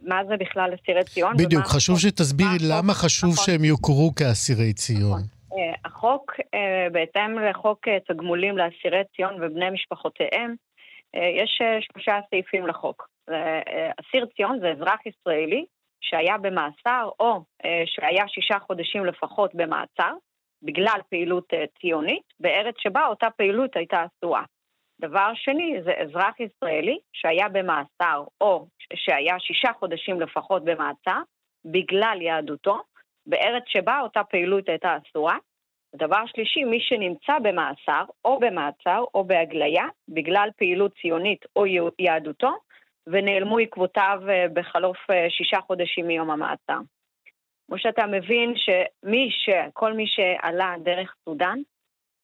מה 0.03 0.25
זה 0.29 0.37
בכלל 0.37 0.71
אסירי 0.75 1.05
ציון. 1.05 1.37
בדיוק, 1.37 1.65
חשוב 1.65 1.99
שתסבירי 1.99 2.59
למה 2.71 2.93
חשוב 2.93 3.31
נכון. 3.33 3.45
שהם 3.45 3.65
יוכרו 3.65 4.15
כאסירי 4.15 4.73
ציון. 4.73 5.01
נכון. 5.01 5.37
החוק, 5.85 6.33
בהתאם 6.93 7.39
לחוק 7.39 7.89
תגמולים 8.09 8.59
לאסירי 8.59 9.03
ציון 9.17 9.43
ובני 9.43 9.71
משפחותיהם, 9.71 10.55
יש 11.15 11.63
שלושה 11.81 12.19
סעיפים 12.31 12.67
לחוק. 12.67 13.09
אסיר 14.01 14.27
ציון 14.37 14.59
זה 14.61 14.71
אזרח 14.71 15.01
ישראלי 15.07 15.65
שהיה 16.01 16.39
במאסר 16.39 17.09
או 17.21 17.45
שהיה 17.87 18.25
שישה 18.29 18.59
חודשים 18.59 19.05
לפחות 19.05 19.55
במעצר, 19.55 20.13
בגלל 20.67 21.01
פעילות 21.11 21.53
ציונית, 21.81 22.23
בארץ 22.41 22.75
שבה 22.79 23.07
אותה 23.07 23.31
פעילות 23.31 23.77
הייתה 23.77 24.05
אסורה. 24.05 24.43
דבר 25.01 25.31
שני, 25.35 25.83
זה 25.85 25.93
אזרח 26.03 26.41
ישראלי 26.41 26.99
שהיה 27.13 27.49
במאסר 27.49 28.25
או 28.41 28.67
שהיה 28.95 29.39
שישה 29.39 29.73
חודשים 29.79 30.21
לפחות 30.21 30.65
במעצר, 30.65 31.21
בגלל 31.65 32.19
יהדותו, 32.23 32.83
בארץ 33.27 33.63
שבה 33.67 34.01
אותה 34.01 34.25
פעילות 34.25 34.69
הייתה 34.69 34.97
אסורה. 34.97 35.37
דבר 35.95 36.27
שלישי, 36.27 36.65
מי 36.65 36.81
שנמצא 36.81 37.39
במאסר 37.43 38.05
או 38.25 38.39
במעצר 38.39 39.05
או 39.15 39.25
בהגליה 39.25 39.85
בגלל 40.09 40.49
פעילות 40.57 40.93
ציונית 41.03 41.45
או 41.57 41.65
יהדותו, 41.99 42.53
ונעלמו 43.07 43.59
עקבותיו 43.59 44.21
אה, 44.29 44.47
בחלוף 44.53 45.11
אה, 45.11 45.27
שישה 45.31 45.61
חודשים 45.61 46.07
מיום 46.07 46.31
המעצר. 46.31 46.79
כמו 47.67 47.79
שאתה 47.79 48.03
מבין 48.07 48.55
שמי 48.57 49.31
ש... 49.31 49.51
כל 49.73 49.93
מי 49.93 50.05
שעלה 50.07 50.75
דרך 50.85 51.15
סודאן, 51.25 51.59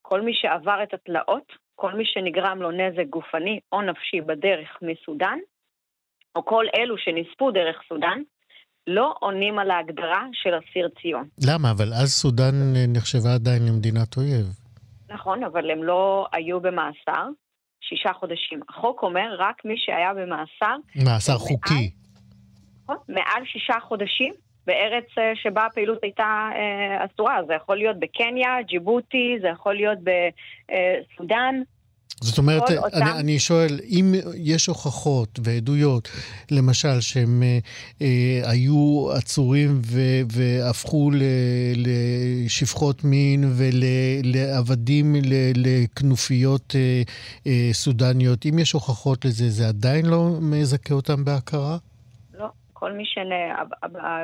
כל 0.02 0.20
מי 0.20 0.32
שעבר 0.34 0.82
את 0.82 0.94
התלאות, 0.94 1.52
כל 1.74 1.94
מי 1.94 2.04
שנגרם 2.06 2.62
לו 2.62 2.70
נזק 2.70 3.06
גופני 3.10 3.60
או 3.72 3.82
נפשי 3.82 4.20
בדרך 4.20 4.78
מסודאן, 4.82 5.38
או 6.36 6.44
כל 6.44 6.64
אלו 6.74 6.98
שנספו 6.98 7.50
דרך 7.50 7.76
סודאן, 7.88 8.22
לא 8.86 9.14
עונים 9.20 9.58
על 9.58 9.70
ההגדרה 9.70 10.26
של 10.32 10.50
אסיר 10.58 10.88
ציון. 11.02 11.28
למה? 11.48 11.70
אבל 11.70 11.92
אז 12.02 12.08
סודאן 12.08 12.54
נחשבה 12.88 13.34
עדיין 13.34 13.62
למדינת 13.68 14.16
אויב. 14.16 14.46
נכון, 15.08 15.44
אבל 15.44 15.70
הם 15.70 15.82
לא 15.84 16.26
היו 16.32 16.60
במאסר 16.60 17.28
שישה 17.80 18.12
חודשים. 18.12 18.60
החוק 18.68 19.02
אומר 19.02 19.36
רק 19.38 19.64
מי 19.64 19.74
שהיה 19.76 20.14
במאסר... 20.14 20.76
מאסר 21.04 21.38
חוקי. 21.38 21.90
נכון, 22.82 22.96
מעל 23.08 23.44
שישה 23.44 23.80
חודשים 23.80 24.34
בארץ 24.66 25.04
אה, 25.18 25.32
שבה 25.34 25.66
הפעילות 25.66 25.98
הייתה 26.02 26.50
אה, 26.54 27.04
אסורה. 27.04 27.38
זה 27.46 27.54
יכול 27.54 27.76
להיות 27.76 27.98
בקניה, 27.98 28.62
ג'יבוטי, 28.68 29.36
זה 29.40 29.48
יכול 29.48 29.74
להיות 29.74 29.98
בסודאן. 29.98 31.62
זאת 32.22 32.38
אומרת, 32.38 32.70
אני, 32.70 32.78
אותם... 32.78 33.06
אני 33.18 33.38
שואל, 33.38 33.80
אם 33.84 34.14
יש 34.36 34.66
הוכחות 34.66 35.40
ועדויות, 35.44 36.08
למשל, 36.50 37.00
שהם 37.00 37.42
אה, 37.42 37.58
אה, 38.02 38.50
היו 38.50 39.08
עצורים 39.12 39.80
ו, 39.86 40.00
והפכו 40.32 41.10
ל, 41.10 41.22
לשפחות 41.76 43.04
מין 43.04 43.44
ולעבדים 43.56 45.14
לכנופיות 45.54 46.74
אה, 46.76 47.02
אה, 47.46 47.70
סודניות, 47.72 48.46
אם 48.46 48.58
יש 48.58 48.72
הוכחות 48.72 49.24
לזה, 49.24 49.50
זה 49.50 49.68
עדיין 49.68 50.06
לא 50.06 50.28
מזכה 50.40 50.94
אותם 50.94 51.24
בהכרה? 51.24 51.78
כל 52.82 52.92
מי 52.92 53.04
ש... 53.06 53.18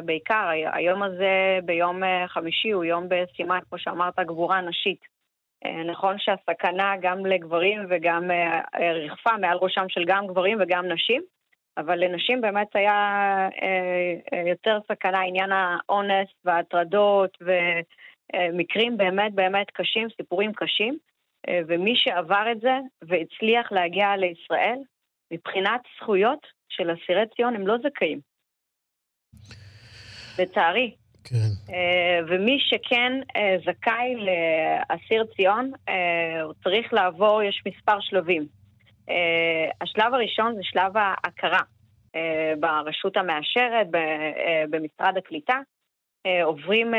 בעיקר, 0.04 0.48
היום 0.72 1.02
הזה, 1.02 1.58
ביום 1.64 2.04
אה, 2.04 2.28
חמישי, 2.28 2.70
הוא 2.70 2.84
יום 2.84 3.06
בסימן, 3.08 3.58
כמו 3.68 3.78
שאמרת, 3.78 4.18
גבורה 4.20 4.60
נשית. 4.60 5.00
אה, 5.64 5.82
נכון 5.82 6.16
שהסכנה 6.18 6.94
גם 7.00 7.26
לגברים 7.26 7.86
וגם 7.90 8.30
אה, 8.30 8.92
ריחפה 8.92 9.36
מעל 9.40 9.58
ראשם 9.60 9.88
של 9.88 10.04
גם 10.06 10.26
גברים 10.26 10.58
וגם 10.60 10.88
נשים, 10.88 11.22
אבל 11.76 12.04
לנשים 12.04 12.40
באמת 12.40 12.76
היה 12.76 13.48
יותר 14.46 14.78
סכנה 14.92 15.20
עניין 15.20 15.50
האונס 15.52 16.28
וההטרדות 16.44 17.38
ומקרים 17.40 18.96
באמת 18.96 19.34
באמת 19.34 19.70
קשים, 19.70 20.08
סיפורים 20.16 20.52
קשים, 20.52 20.98
ומי 21.68 21.96
שעבר 21.96 22.44
את 22.52 22.60
זה 22.60 22.78
והצליח 23.02 23.72
להגיע 23.72 24.16
לישראל, 24.16 24.78
מבחינת 25.32 25.80
זכויות 26.00 26.46
של 26.68 26.90
אסירי 26.94 27.26
ציון 27.36 27.54
הם 27.54 27.66
לא 27.66 27.76
זכאים. 27.78 28.28
לצערי, 30.38 30.94
כן. 31.24 31.74
אה, 31.74 32.20
ומי 32.28 32.58
שכן 32.60 33.12
אה, 33.36 33.56
זכאי 33.66 34.14
לאסיר 34.14 35.24
ציון, 35.36 35.72
אה, 35.88 36.42
הוא 36.42 36.54
צריך 36.64 36.92
לעבור, 36.92 37.42
יש 37.42 37.62
מספר 37.66 38.00
שלבים. 38.00 38.46
השלב 39.80 40.14
הראשון 40.14 40.54
זה 40.54 40.60
שלב 40.62 40.92
ההכרה 40.96 41.60
ברשות 42.60 43.16
המאשרת, 43.16 43.86
במשרד 44.70 45.16
הקליטה. 45.16 45.58
עוברים, 46.44 46.92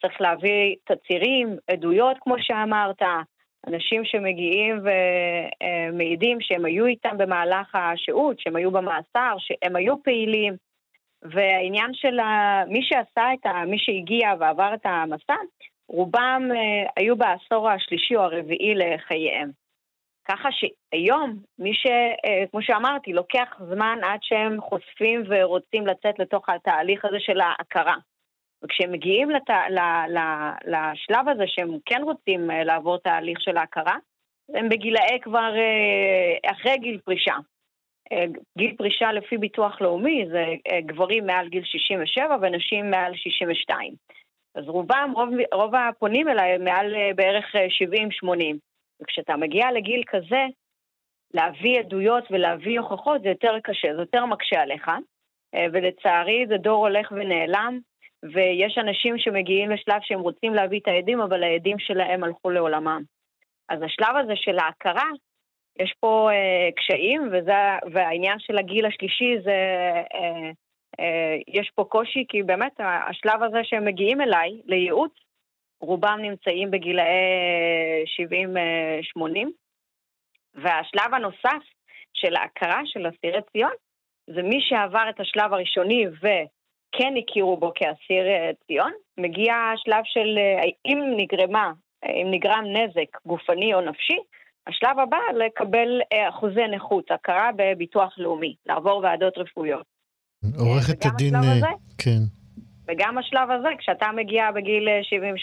צריך 0.00 0.20
להביא 0.20 0.74
תצהירים, 0.84 1.56
עדויות, 1.70 2.16
כמו 2.20 2.34
שאמרת, 2.38 3.02
אנשים 3.66 4.04
שמגיעים 4.04 4.80
ומעידים 4.84 6.38
שהם 6.40 6.64
היו 6.64 6.86
איתם 6.86 7.18
במהלך 7.18 7.74
השהות, 7.74 8.40
שהם 8.40 8.56
היו 8.56 8.70
במאסר, 8.70 9.36
שהם 9.38 9.76
היו 9.76 10.02
פעילים. 10.02 10.54
והעניין 11.24 11.94
של 11.94 12.16
מי 12.68 12.82
שעשה 12.82 13.32
את 13.34 13.46
ה... 13.46 13.64
מי 13.66 13.78
שהגיע 13.78 14.34
ועבר 14.38 14.74
את 14.74 14.86
המסע, 14.86 15.34
רובם 15.88 16.48
אה, 16.54 16.90
היו 16.96 17.16
בעשור 17.16 17.70
השלישי 17.70 18.16
או 18.16 18.22
הרביעי 18.22 18.74
לחייהם. 18.74 19.50
ככה 20.28 20.48
שהיום, 20.52 21.36
מי 21.58 21.74
ש... 21.74 21.86
אה, 22.26 22.46
כמו 22.50 22.62
שאמרתי, 22.62 23.12
לוקח 23.12 23.48
זמן 23.58 23.98
עד 24.02 24.18
שהם 24.22 24.60
חושפים 24.60 25.22
ורוצים 25.28 25.86
לצאת 25.86 26.18
לתוך 26.18 26.48
התהליך 26.48 27.04
הזה 27.04 27.20
של 27.20 27.40
ההכרה. 27.40 27.96
וכשהם 28.64 28.92
מגיעים 28.92 29.30
לת... 29.30 29.50
ל... 29.50 29.78
ל... 30.08 30.18
לשלב 30.66 31.28
הזה 31.28 31.44
שהם 31.46 31.78
כן 31.86 32.02
רוצים 32.02 32.50
אה, 32.50 32.64
לעבור 32.64 32.98
תהליך 32.98 33.40
של 33.40 33.56
ההכרה, 33.56 33.96
הם 34.54 34.68
בגילאי 34.68 35.20
כבר 35.22 35.52
אחרי 36.46 36.78
גיל 36.78 36.98
פרישה. 37.04 37.34
אה, 38.12 38.24
גיל 38.58 38.76
פרישה 38.76 39.12
לפי 39.12 39.38
ביטוח 39.38 39.80
לאומי 39.80 40.24
זה 40.30 40.44
אה, 40.72 40.80
גברים 40.80 41.26
מעל 41.26 41.48
גיל 41.48 41.64
67 41.64 42.36
ונשים 42.42 42.90
מעל 42.90 43.16
62. 43.16 43.94
אז 44.54 44.68
רובם, 44.68 45.12
רוב, 45.14 45.28
רוב 45.52 45.74
הפונים 45.74 46.28
אליי 46.28 46.58
מעל 46.58 46.94
אה, 46.94 47.10
בערך 47.16 47.44
70-80. 48.24 48.28
וכשאתה 49.02 49.36
מגיע 49.36 49.72
לגיל 49.72 50.02
כזה, 50.06 50.44
להביא 51.34 51.78
עדויות 51.78 52.24
ולהביא 52.30 52.80
הוכחות 52.80 53.22
זה 53.22 53.28
יותר 53.28 53.58
קשה, 53.62 53.94
זה 53.94 54.00
יותר 54.02 54.26
מקשה 54.26 54.60
עליך. 54.60 54.90
ולצערי 55.72 56.46
זה 56.48 56.56
דור 56.56 56.86
הולך 56.86 57.12
ונעלם, 57.12 57.78
ויש 58.22 58.78
אנשים 58.78 59.18
שמגיעים 59.18 59.70
לשלב 59.70 60.00
שהם 60.02 60.20
רוצים 60.20 60.54
להביא 60.54 60.80
את 60.80 60.88
העדים, 60.88 61.20
אבל 61.20 61.42
העדים 61.42 61.78
שלהם 61.78 62.24
הלכו 62.24 62.50
לעולמם. 62.50 63.02
אז 63.68 63.82
השלב 63.82 64.16
הזה 64.16 64.32
של 64.36 64.58
ההכרה 64.58 65.08
יש 65.78 65.94
פה 66.00 66.28
אה, 66.32 66.68
קשיים, 66.76 67.28
וזה, 67.32 67.52
והעניין 67.92 68.38
של 68.38 68.58
הגיל 68.58 68.86
השלישי 68.86 69.36
זה... 69.44 69.92
אה, 70.14 70.50
אה, 71.00 71.36
יש 71.48 71.70
פה 71.74 71.84
קושי, 71.84 72.24
כי 72.28 72.42
באמת 72.42 72.80
השלב 72.80 73.42
הזה 73.42 73.58
שהם 73.62 73.84
מגיעים 73.84 74.20
אליי, 74.20 74.60
לייעוץ, 74.64 75.12
רובם 75.80 76.18
נמצאים 76.22 76.70
בגילאי 76.70 77.04
70-80, 79.16 79.36
אה, 79.36 79.44
והשלב 80.54 81.14
הנוסף 81.14 81.64
של 82.14 82.36
ההכרה 82.36 82.80
של 82.84 83.08
אסירי 83.08 83.42
ציון, 83.52 83.72
זה 84.26 84.42
מי 84.42 84.60
שעבר 84.60 85.06
את 85.10 85.20
השלב 85.20 85.52
הראשוני 85.52 86.06
וכן 86.16 87.14
הכירו 87.18 87.56
בו 87.56 87.72
כאסיר 87.74 88.26
אה, 88.26 88.50
ציון, 88.66 88.92
מגיע 89.18 89.54
השלב 89.54 90.02
של 90.04 90.38
אה, 90.38 90.64
אם 90.86 90.98
נגרמה, 91.16 91.72
אם 92.06 92.26
נגרם 92.30 92.64
נזק 92.66 93.26
גופני 93.26 93.74
או 93.74 93.80
נפשי, 93.80 94.18
השלב 94.66 94.98
הבא, 94.98 95.18
לקבל 95.46 96.00
אה, 96.12 96.28
אחוזי 96.28 96.66
נכות, 96.76 97.10
הכרה 97.10 97.50
בביטוח 97.56 98.14
לאומי, 98.18 98.54
לעבור 98.66 99.00
ועדות 99.04 99.38
רפואיות. 99.38 99.86
עורכת 100.58 101.06
הדין, 101.06 101.34
הזה, 101.34 101.66
כן. 101.98 102.20
וגם 102.88 103.18
השלב 103.18 103.50
הזה, 103.50 103.68
כשאתה 103.78 104.06
מגיע 104.16 104.50
בגיל 104.50 104.88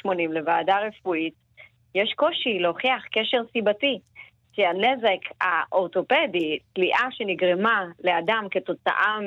70-80 0.06 0.10
אה, 0.10 0.14
לוועדה 0.30 0.78
רפואית, 0.88 1.34
יש 1.96 2.14
קושי 2.16 2.60
להוכיח 2.60 3.04
קשר 3.12 3.42
סיבתי. 3.54 4.00
שהנזק 4.54 5.42
האורתופדי, 5.42 6.60
תליאה 6.74 7.08
שנגרמה 7.12 7.86
לאדם 8.04 8.48
כתוצאה 8.52 9.18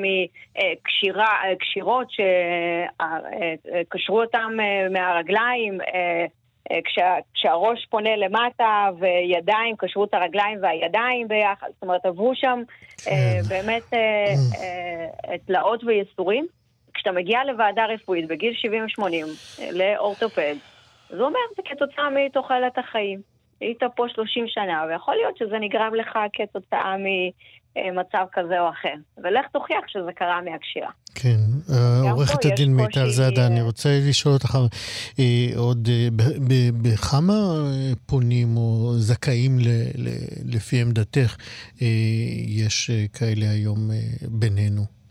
מקשירות 1.55 2.07
שקשרו 2.11 4.23
אותם 4.23 4.53
מהרגליים, 4.91 5.81
אה, 5.81 6.25
כשה, 6.85 7.15
כשהראש 7.35 7.87
פונה 7.91 8.17
למטה 8.17 8.91
וידיים, 8.99 9.77
קשרו 9.79 10.05
את 10.05 10.15
הרגליים 10.15 10.59
והידיים 10.63 11.29
ביחד, 11.29 11.67
זאת 11.75 11.83
אומרת 11.83 12.07
עברו 12.07 12.33
שם 12.35 12.63
כן. 13.05 13.11
אה, 13.11 13.41
באמת 13.49 13.95
אה, 13.95 15.39
תלאות 15.47 15.85
וייסורים. 15.85 16.47
כשאתה 16.95 17.13
מגיע 17.13 17.45
לוועדה 17.45 17.87
רפואית 17.87 18.29
בגיל 18.29 18.55
70-80 19.01 19.03
לאורתופד, 19.73 20.55
זה 21.11 21.23
אומר 21.23 21.39
זה 21.57 21.63
כתוצאה 21.65 22.11
מתוחלת 22.11 22.79
החיים. 22.79 23.21
היית 23.61 23.83
פה 23.97 24.05
30 24.09 24.45
שנה, 24.49 24.85
ויכול 24.89 25.15
להיות 25.15 25.37
שזה 25.37 25.59
נגרם 25.61 25.95
לך 25.95 26.19
כתוצאה 26.33 26.95
ממצב 26.99 28.27
כזה 28.33 28.61
או 28.61 28.69
אחר. 28.69 28.95
ולך 29.19 29.47
תוכיח 29.53 29.85
שזה 29.87 30.13
קרה 30.13 30.41
מהקשירה. 30.41 30.91
כן, 31.15 31.73
עורכת 32.15 32.45
הדין 32.45 32.75
מיטל 32.77 33.11
זאדה, 33.11 33.47
אני 33.47 33.63
רוצה 33.63 34.01
לשאול 34.09 34.35
אותך 34.35 34.59
אה, 35.19 35.51
עוד, 35.57 35.89
אה, 35.93 36.09
בכמה 36.83 37.33
אה, 37.35 37.93
פונים 38.07 38.57
או 38.57 38.95
זכאים 38.99 39.59
לפי 40.45 40.81
עמדתך 40.81 41.37
אה, 41.83 41.87
יש 42.47 42.91
אה, 42.91 43.05
כאלה 43.13 43.51
היום 43.51 43.91
אה, 43.91 44.01
בינינו? 44.29 45.04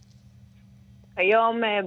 היום 1.18 1.64
אה, 1.64 1.80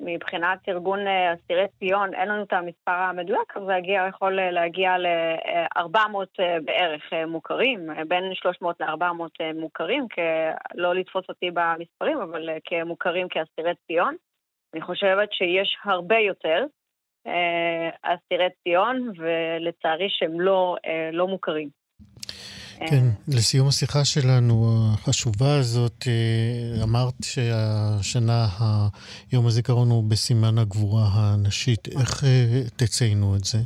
מבחינת 0.00 0.68
ארגון 0.68 1.06
אה, 1.06 1.34
אסירי 1.34 1.66
ציון 1.78 2.14
אין 2.14 2.28
לנו 2.28 2.42
את 2.42 2.52
המספר 2.52 2.92
המדויק, 2.92 3.56
אבל 3.56 3.66
זה 3.66 3.72
יכול 4.08 4.38
אה, 4.38 4.50
להגיע 4.50 4.98
ל-400 4.98 6.42
בערך 6.64 7.12
מוכרים, 7.26 7.88
בין 8.08 8.34
300 8.34 8.80
ל-400 8.80 9.54
מוכרים, 9.54 10.06
לא 10.74 10.94
לתפוס 10.94 11.24
אותי 11.28 11.50
במספרים, 11.50 12.18
אבל 12.18 12.48
כמוכרים 12.64 13.28
כאסירי 13.28 13.72
ציון. 13.86 14.16
אני 14.74 14.82
חושבת 14.82 15.32
שיש 15.32 15.76
הרבה 15.84 16.18
יותר 16.18 16.64
אסירי 18.02 18.48
ציון, 18.62 19.12
ולצערי 19.18 20.06
שהם 20.10 20.40
לא, 20.40 20.76
לא 21.12 21.28
מוכרים. 21.28 21.68
כן, 22.78 23.04
לסיום 23.28 23.68
השיחה 23.68 24.04
שלנו 24.04 24.54
החשובה 24.94 25.58
הזאת, 25.60 26.04
אה, 26.06 26.84
אמרת 26.84 27.14
שהשנה 27.22 28.46
יום 29.32 29.46
הזיכרון 29.46 29.90
הוא 29.90 30.10
בסימן 30.10 30.58
הגבורה 30.58 31.06
הנשית. 31.14 31.88
איך 32.00 32.24
אה, 32.24 32.62
תציינו 32.76 33.36
את 33.36 33.44
זה? 33.44 33.58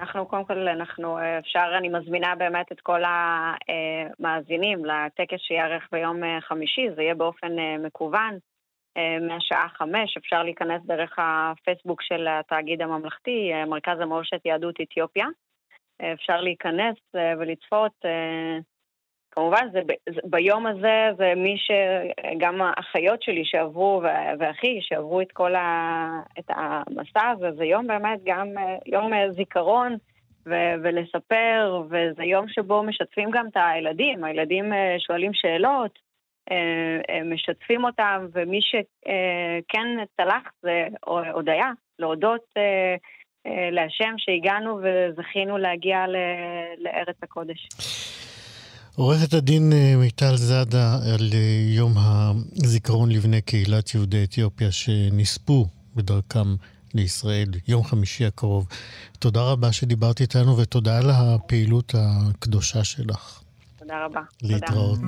אנחנו, 0.00 0.26
קודם 0.26 0.44
כל, 0.44 0.68
אנחנו, 0.68 1.18
אה, 1.18 1.38
אפשר, 1.38 1.66
אני 1.78 1.88
מזמינה 1.88 2.34
באמת 2.34 2.72
את 2.72 2.80
כל 2.80 3.02
המאזינים 3.04 4.84
לטקס 4.84 5.40
שייערך 5.46 5.82
ביום 5.92 6.20
חמישי, 6.48 6.86
זה 6.96 7.02
יהיה 7.02 7.14
באופן 7.14 7.52
מקוון, 7.86 8.38
מהשעה 9.28 9.68
חמש, 9.68 10.16
אפשר 10.16 10.42
להיכנס 10.42 10.82
דרך 10.86 11.16
הפייסבוק 11.18 12.02
של 12.02 12.26
התאגיד 12.30 12.82
הממלכתי, 12.82 13.50
מרכז 13.66 14.00
המורשת 14.00 14.40
יהדות 14.44 14.74
אתיופיה. 14.82 15.26
אפשר 16.12 16.40
להיכנס 16.40 16.96
אה, 17.16 17.32
ולצפות. 17.38 17.92
אה, 18.04 18.58
כמובן, 19.30 19.68
זה, 19.72 19.80
ביום 20.24 20.66
הזה 20.66 21.10
זה 21.16 21.32
מי 21.36 21.56
ש... 21.58 21.70
גם 22.38 22.62
האחיות 22.62 23.22
שלי 23.22 23.44
שעברו, 23.44 24.02
ואחי 24.38 24.78
שעברו 24.80 25.20
את 25.20 25.32
כל 25.32 25.54
ה, 25.54 26.20
את 26.38 26.44
המסע 26.48 27.28
הזה, 27.28 27.52
זה 27.56 27.64
יום 27.64 27.86
באמת 27.86 28.20
גם 28.24 28.48
אה, 28.58 28.76
יום 28.86 29.12
זיכרון 29.36 29.96
ו, 30.46 30.54
ולספר, 30.82 31.82
וזה 31.86 32.24
יום 32.24 32.48
שבו 32.48 32.82
משתפים 32.82 33.30
גם 33.30 33.46
את 33.46 33.56
הילדים. 33.56 34.24
הילדים 34.24 34.72
שואלים 34.98 35.34
שאלות, 35.34 35.98
משתפים 37.24 37.84
אותם, 37.84 38.26
ומי 38.32 38.60
שכן 38.62 40.04
צלח 40.16 40.52
זה 40.62 40.86
הודיה, 41.32 41.70
להודות 41.98 42.44
להשם 43.46 44.14
שהגענו 44.16 44.80
וזכינו 44.82 45.58
להגיע 45.58 45.96
לארץ 46.78 47.16
הקודש. 47.22 47.68
עורכת 48.96 49.32
הדין 49.34 49.72
אה, 49.72 49.94
מיטל 49.96 50.36
זאדה 50.36 50.94
על 51.14 51.30
אה, 51.32 51.64
יום 51.76 51.92
הזיכרון 52.64 53.10
לבני 53.10 53.40
קהילת 53.42 53.94
יהודי 53.94 54.24
אתיופיה 54.24 54.72
שנספו 54.72 55.66
בדרכם 55.96 56.54
לישראל, 56.94 57.48
יום 57.68 57.84
חמישי 57.84 58.24
הקרוב. 58.24 58.68
תודה 59.18 59.42
רבה 59.42 59.72
שדיברת 59.72 60.20
איתנו 60.20 60.56
ותודה 60.56 60.98
על 60.98 61.10
הפעילות 61.10 61.94
הקדושה 61.98 62.84
שלך. 62.84 63.40
תודה 63.78 64.04
רבה. 64.04 64.20
להתראות. 64.42 65.00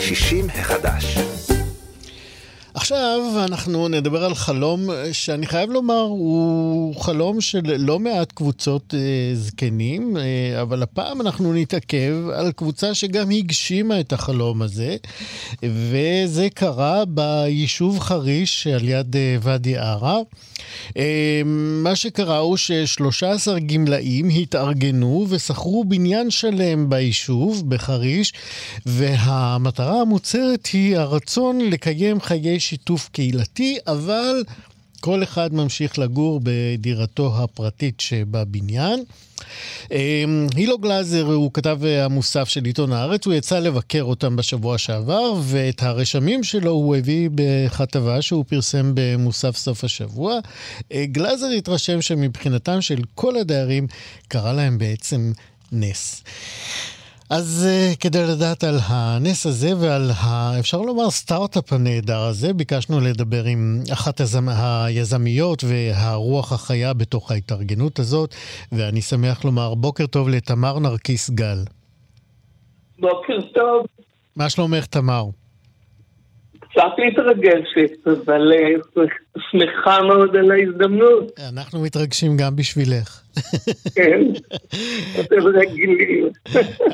60 0.00 0.46
החדש. 0.50 1.18
עכשיו 2.76 3.20
אנחנו 3.44 3.88
נדבר 3.88 4.24
על 4.24 4.34
חלום 4.34 4.88
שאני 5.12 5.46
חייב 5.46 5.70
לומר, 5.70 6.00
הוא 6.00 7.00
חלום 7.00 7.40
של 7.40 7.76
לא 7.78 7.98
מעט 7.98 8.32
קבוצות 8.32 8.94
אה, 8.94 9.34
זקנים, 9.34 10.16
אה, 10.16 10.62
אבל 10.62 10.82
הפעם 10.82 11.20
אנחנו 11.20 11.52
נתעכב 11.52 12.14
על 12.34 12.52
קבוצה 12.52 12.94
שגם 12.94 13.30
הגשימה 13.30 14.00
את 14.00 14.12
החלום 14.12 14.62
הזה, 14.62 14.96
וזה 15.62 16.48
קרה 16.54 17.04
ביישוב 17.04 17.98
חריש 17.98 18.66
על 18.66 18.88
יד 18.88 19.16
אה, 19.16 19.36
ואדי 19.42 19.76
ערה. 19.76 20.18
אה, 20.96 21.42
מה 21.82 21.96
שקרה 21.96 22.38
הוא 22.38 22.56
ש-13 22.56 23.58
גמלאים 23.66 24.28
התארגנו 24.28 25.26
ושכרו 25.28 25.84
בניין 25.84 26.30
שלם 26.30 26.88
ביישוב, 26.88 27.70
בחריש, 27.70 28.32
והמטרה 28.86 30.00
המוצהרת 30.00 30.66
היא 30.66 30.96
הרצון 30.96 31.60
לקיים 31.60 32.20
חיי 32.20 32.60
שיתוף 32.66 33.08
קהילתי, 33.12 33.78
אבל 33.86 34.44
כל 35.00 35.22
אחד 35.22 35.54
ממשיך 35.54 35.98
לגור 35.98 36.40
בדירתו 36.42 37.32
הפרטית 37.42 38.00
שבבניין. 38.00 39.04
אמ, 39.90 40.46
הילו 40.54 40.78
גלאזר 40.78 41.24
הוא 41.24 41.50
כתב 41.54 41.78
המוסף 41.84 42.48
של 42.48 42.64
עיתון 42.64 42.92
הארץ, 42.92 43.26
הוא 43.26 43.34
יצא 43.34 43.58
לבקר 43.58 44.02
אותם 44.02 44.36
בשבוע 44.36 44.78
שעבר, 44.78 45.34
ואת 45.42 45.82
הרשמים 45.82 46.44
שלו 46.44 46.70
הוא 46.70 46.96
הביא 46.96 47.28
בכתבה 47.34 48.22
שהוא 48.22 48.44
פרסם 48.48 48.92
במוסף 48.94 49.56
סוף 49.56 49.84
השבוע. 49.84 50.38
אה, 50.92 51.04
גלאזר 51.06 51.46
התרשם 51.46 52.02
שמבחינתם 52.02 52.80
של 52.80 53.02
כל 53.14 53.36
הדיירים 53.36 53.86
קרה 54.28 54.52
להם 54.52 54.78
בעצם 54.78 55.32
נס. 55.72 56.22
אז 57.30 57.68
uh, 57.68 57.96
כדי 58.00 58.18
לדעת 58.22 58.64
על 58.64 58.74
הנס 58.88 59.46
הזה 59.46 59.68
ועל, 59.80 60.10
ה, 60.10 60.58
אפשר 60.60 60.80
לומר, 60.80 61.10
סטארט-אפ 61.10 61.72
הנהדר 61.72 62.18
הזה, 62.18 62.52
ביקשנו 62.52 63.00
לדבר 63.00 63.44
עם 63.44 63.80
אחת 63.92 64.20
הזמ... 64.20 64.48
היזמיות 64.48 65.64
והרוח 65.64 66.52
החיה 66.52 66.94
בתוך 66.94 67.30
ההתארגנות 67.30 67.98
הזאת, 67.98 68.34
ואני 68.72 69.00
שמח 69.00 69.44
לומר 69.44 69.74
בוקר 69.74 70.06
טוב 70.06 70.28
לתמר 70.28 70.78
נרקיס 70.78 71.30
גל. 71.30 71.58
בוקר 72.98 73.40
טוב. 73.54 73.86
מה 74.36 74.50
שלומך, 74.50 74.86
תמר? 74.86 75.24
קצת 76.58 76.82
מתרגשת, 77.08 78.06
אבל 78.06 78.52
אה, 78.52 79.02
שמחה 79.50 80.02
מאוד 80.02 80.36
על 80.36 80.50
ההזדמנות. 80.50 81.24
אנחנו 81.52 81.82
מתרגשים 81.82 82.36
גם 82.36 82.56
בשבילך. 82.56 83.25
כן. 83.94 84.20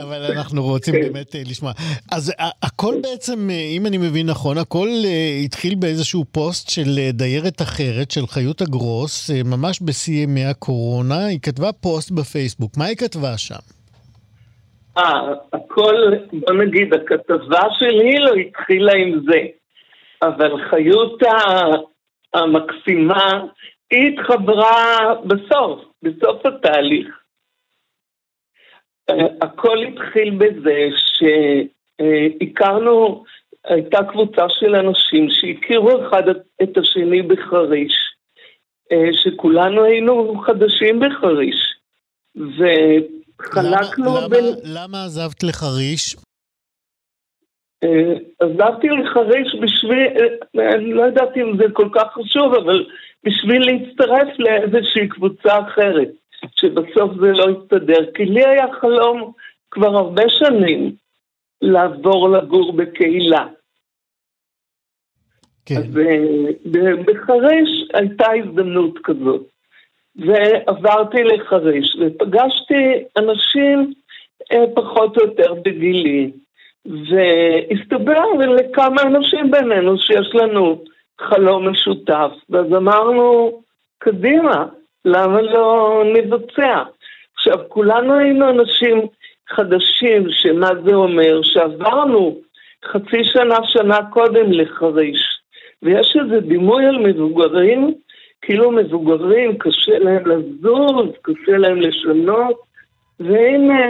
אבל 0.02 0.22
אנחנו 0.36 0.62
רוצים 0.62 0.94
כן. 0.94 1.00
באמת 1.00 1.34
אה, 1.34 1.40
לשמוע. 1.46 1.72
אז 2.12 2.32
הכל 2.62 2.94
בעצם, 3.02 3.50
אה, 3.50 3.54
אם 3.76 3.86
אני 3.86 3.98
מבין 3.98 4.26
נכון, 4.26 4.58
הכל 4.58 4.88
התחיל 5.44 5.74
באיזשהו 5.74 6.24
פוסט 6.32 6.70
של 6.70 7.10
דיירת 7.12 7.62
אחרת, 7.62 8.10
של 8.10 8.26
חיות 8.26 8.60
הגרוס, 8.60 9.30
ממש 9.44 9.78
בשיא 9.82 10.22
ימי 10.22 10.44
הקורונה. 10.44 11.26
היא 11.26 11.38
כתבה 11.42 11.72
פוסט 11.72 12.10
בפייסבוק. 12.10 12.72
מה 12.76 12.84
היא 12.84 12.96
כתבה 12.96 13.38
שם? 13.38 13.54
אה, 14.98 15.32
הכל, 15.52 15.94
בוא 16.32 16.52
נגיד, 16.52 16.94
הכתבה 16.94 17.62
שלי 17.78 18.18
לא 18.18 18.34
התחילה 18.34 18.92
עם 18.92 19.20
זה. 19.30 19.38
אבל 20.22 20.50
חיות 20.70 21.22
המקסימה, 22.34 23.42
היא 23.92 24.12
התחברה 24.12 25.14
בסוף, 25.24 25.80
בסוף 26.02 26.46
התהליך. 26.46 27.08
הכל 29.42 29.78
התחיל 29.78 30.30
בזה 30.38 30.88
שהכרנו, 32.38 33.24
הייתה 33.64 33.98
קבוצה 34.12 34.42
של 34.48 34.74
אנשים 34.74 35.28
שהכירו 35.30 36.06
אחד 36.08 36.22
את 36.62 36.78
השני 36.78 37.22
בחריש, 37.22 37.92
שכולנו 39.12 39.84
היינו 39.84 40.42
חדשים 40.46 41.00
בחריש. 41.00 41.56
וחלקנו 42.36 44.16
למה, 44.16 44.28
בין... 44.28 44.44
למה, 44.44 44.84
למה 44.84 45.04
עזבת 45.04 45.42
לחריש? 45.42 46.16
עזבתי 48.40 48.88
לחריש 48.88 49.54
בשביל, 49.62 50.06
אני 50.74 50.92
לא 50.92 51.02
ידעתי 51.02 51.42
אם 51.42 51.56
זה 51.56 51.64
כל 51.72 51.88
כך 51.94 52.12
חשוב, 52.12 52.54
אבל 52.54 52.86
בשביל 53.24 53.62
להצטרף 53.66 54.38
לאיזושהי 54.38 55.08
קבוצה 55.08 55.58
אחרת, 55.58 56.08
שבסוף 56.56 57.10
זה 57.20 57.32
לא 57.32 57.46
יסתדר. 57.50 58.12
כי 58.14 58.24
לי 58.24 58.46
היה 58.46 58.66
חלום 58.80 59.32
כבר 59.70 59.96
הרבה 59.96 60.22
שנים 60.28 60.92
לעבור 61.62 62.28
לגור 62.28 62.72
בקהילה. 62.72 63.46
כן. 65.66 65.76
אז 65.76 65.84
בחריש 67.06 67.88
הייתה 67.94 68.26
הזדמנות 68.32 68.98
כזאת. 69.04 69.46
ועברתי 70.16 71.22
לחריש, 71.22 71.96
ופגשתי 72.00 73.04
אנשים 73.16 73.92
אה, 74.52 74.64
פחות 74.74 75.18
או 75.18 75.22
יותר 75.22 75.54
בגילי, 75.54 76.30
והסתבר 76.86 78.24
לכמה 78.58 79.02
אנשים 79.02 79.50
בינינו 79.50 79.98
שיש 79.98 80.34
לנו 80.34 80.84
חלום 81.28 81.68
משותף, 81.68 82.30
ואז 82.50 82.66
אמרנו, 82.66 83.52
קדימה, 83.98 84.66
למה 85.04 85.42
לא 85.42 86.02
נבצע? 86.14 86.82
עכשיו, 87.34 87.58
כולנו 87.68 88.14
היינו 88.14 88.50
אנשים 88.50 89.00
חדשים, 89.48 90.26
שמה 90.30 90.68
זה 90.84 90.94
אומר? 90.94 91.42
שעברנו 91.42 92.36
חצי 92.84 93.24
שנה, 93.24 93.56
שנה 93.64 93.98
קודם 94.10 94.52
לחריש. 94.52 95.42
ויש 95.82 96.16
איזה 96.20 96.40
דימוי 96.40 96.86
על 96.86 96.98
מבוגרים, 96.98 97.94
כאילו 98.42 98.70
מבוגרים, 98.70 99.58
קשה 99.58 99.98
להם 99.98 100.26
לזוז, 100.26 101.08
קשה 101.22 101.58
להם 101.58 101.80
לשנות, 101.80 102.56
והנה, 103.20 103.84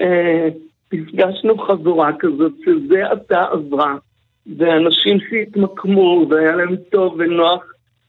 אה, 0.00 0.48
נפגשנו 0.92 1.58
חבורה 1.58 2.10
כזאת 2.18 2.52
שזה 2.64 3.06
עתה 3.10 3.44
עברה, 3.50 3.94
ואנשים 4.58 5.18
שהתמקמו, 5.30 6.26
והיה 6.30 6.56
להם 6.56 6.76
טוב 6.76 7.14
ונוח 7.18 7.64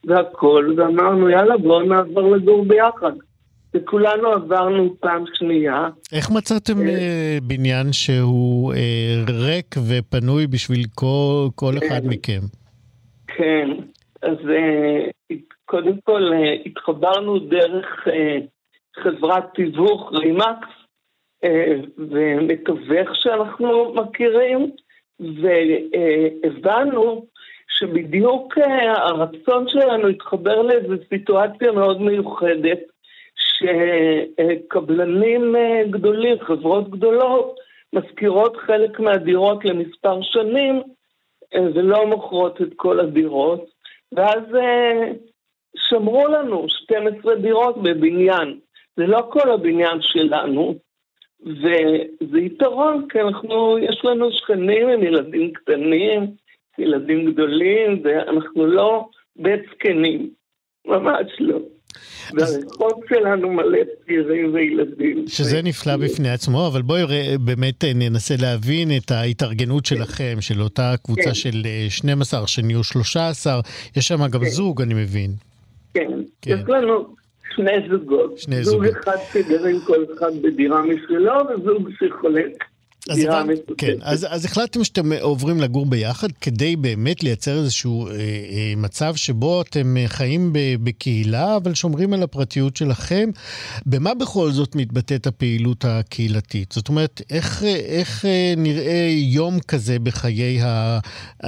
והכול, 0.05 0.75
ואמרנו, 0.77 1.29
יאללה, 1.29 1.57
בואו 1.57 1.81
נעבור 1.81 2.35
לגור 2.35 2.65
ביחד. 2.65 3.11
וכולנו 3.73 4.27
עברנו 4.27 4.95
פעם 4.99 5.23
שנייה. 5.33 5.89
איך 6.13 6.31
מצאתם 6.31 6.73
uh, 6.73 7.43
בניין 7.43 7.93
שהוא 7.93 8.73
uh, 8.73 9.31
ריק 9.31 9.75
ופנוי 9.89 10.47
בשביל 10.47 10.83
כל, 10.95 11.47
כל 11.55 11.73
אחד. 11.77 12.01
מכם? 12.05 12.39
כן, 13.27 13.69
אז 14.21 14.37
קודם 15.65 15.93
כל 16.03 16.31
התחברנו 16.65 17.39
דרך 17.39 18.07
חברת 18.95 19.43
תיווך 19.55 20.11
רימקס, 20.13 20.67
ומתווך 21.97 23.09
שאנחנו 23.13 23.93
מכירים, 23.93 24.71
והבנו 25.41 27.25
שבדיוק 27.67 28.57
uh, 28.57 28.63
הרצון 28.97 29.67
שלנו 29.67 30.07
התחבר 30.07 30.61
לאיזו 30.61 30.93
סיטואציה 31.09 31.71
מאוד 31.71 32.01
מיוחדת, 32.01 32.79
שקבלנים 33.63 35.55
אה, 35.55 35.81
גדולים, 35.89 36.39
חברות 36.39 36.89
גדולות, 36.89 37.55
משכירות 37.93 38.57
חלק 38.57 38.99
מהדירות 38.99 39.65
למספר 39.65 40.19
שנים 40.21 40.81
אה, 41.55 41.61
ולא 41.73 42.07
מוכרות 42.07 42.61
את 42.61 42.69
כל 42.75 42.99
הדירות, 42.99 43.65
ואז 44.11 44.55
אה, 44.55 45.11
שמרו 45.77 46.27
לנו 46.27 46.65
12 46.69 47.35
דירות 47.35 47.83
בבניין. 47.83 48.59
זה 48.97 49.07
לא 49.07 49.27
כל 49.29 49.51
הבניין 49.51 50.01
שלנו, 50.01 50.75
וזה 51.45 52.39
יתרון, 52.39 53.05
כי 53.09 53.21
אנחנו, 53.21 53.77
יש 53.79 54.01
לנו 54.03 54.31
שכנים 54.31 54.87
עם 54.87 55.03
ילדים 55.03 55.53
קטנים, 55.53 56.27
ילדים 56.79 57.31
גדולים, 57.31 58.01
ואנחנו 58.03 58.65
לא 58.65 59.07
בית 59.35 59.61
זקנים, 59.75 60.29
ממש 60.87 61.27
לא. 61.39 61.59
והרחוב 62.33 63.03
שלנו 63.09 63.49
מלא 63.49 63.77
צעירים 64.05 64.53
וילדים. 64.53 65.27
שזה 65.27 65.61
נפלא 65.61 65.97
בפני 65.97 66.29
עצמו, 66.29 66.67
אבל 66.67 66.81
בואי 66.81 67.01
באמת 67.45 67.83
ננסה 67.95 68.35
להבין 68.41 68.89
את 68.97 69.11
ההתארגנות 69.11 69.85
שלכם, 69.85 70.37
של 70.39 70.61
אותה 70.61 70.93
קבוצה 71.03 71.23
כן. 71.23 71.33
של 71.33 71.61
12, 71.89 72.41
אה, 72.41 72.47
שנהיו 72.47 72.83
13, 72.83 73.59
יש 73.97 74.07
שם 74.07 74.27
גם 74.31 74.39
כן. 74.39 74.45
זוג, 74.45 74.81
אני 74.81 74.93
מבין. 74.93 75.31
כן, 75.93 76.11
כן. 76.41 76.51
יש 76.51 76.63
לנו 76.67 77.22
שני 77.55 77.89
זוגות. 77.89 78.37
שני 78.37 78.63
זוג 78.63 78.85
זוגות. 78.85 79.03
אחד 79.03 79.17
שגרים 79.33 79.79
כל 79.85 80.05
אחד 80.17 80.31
בדירה 80.41 80.81
משלו, 80.81 81.33
וזוג 81.49 81.89
שחולק. 81.99 82.63
אז, 83.09 83.19
הבנ... 83.19 83.47
כן, 83.77 83.93
אז, 84.01 84.27
אז 84.29 84.45
החלטתם 84.45 84.83
שאתם 84.83 85.13
עוברים 85.13 85.59
לגור 85.59 85.85
ביחד 85.85 86.27
כדי 86.41 86.75
באמת 86.75 87.23
לייצר 87.23 87.59
איזשהו 87.59 88.07
אה, 88.07 88.13
אה, 88.13 88.73
מצב 88.77 89.15
שבו 89.15 89.61
אתם 89.61 89.97
אה, 89.97 90.07
חיים 90.07 90.53
ב, 90.53 90.59
בקהילה, 90.83 91.55
אבל 91.57 91.73
שומרים 91.73 92.13
על 92.13 92.23
הפרטיות 92.23 92.75
שלכם. 92.75 93.29
במה 93.85 94.13
בכל 94.13 94.51
זאת 94.51 94.75
מתבטאת 94.75 95.27
הפעילות 95.27 95.85
הקהילתית? 95.85 96.71
זאת 96.71 96.89
אומרת, 96.89 97.21
איך, 97.29 97.63
איך 97.85 98.25
אה, 98.25 98.53
נראה 98.57 99.07
יום 99.11 99.59
כזה 99.59 99.99
בחיי 99.99 100.61
ה... 100.61 100.99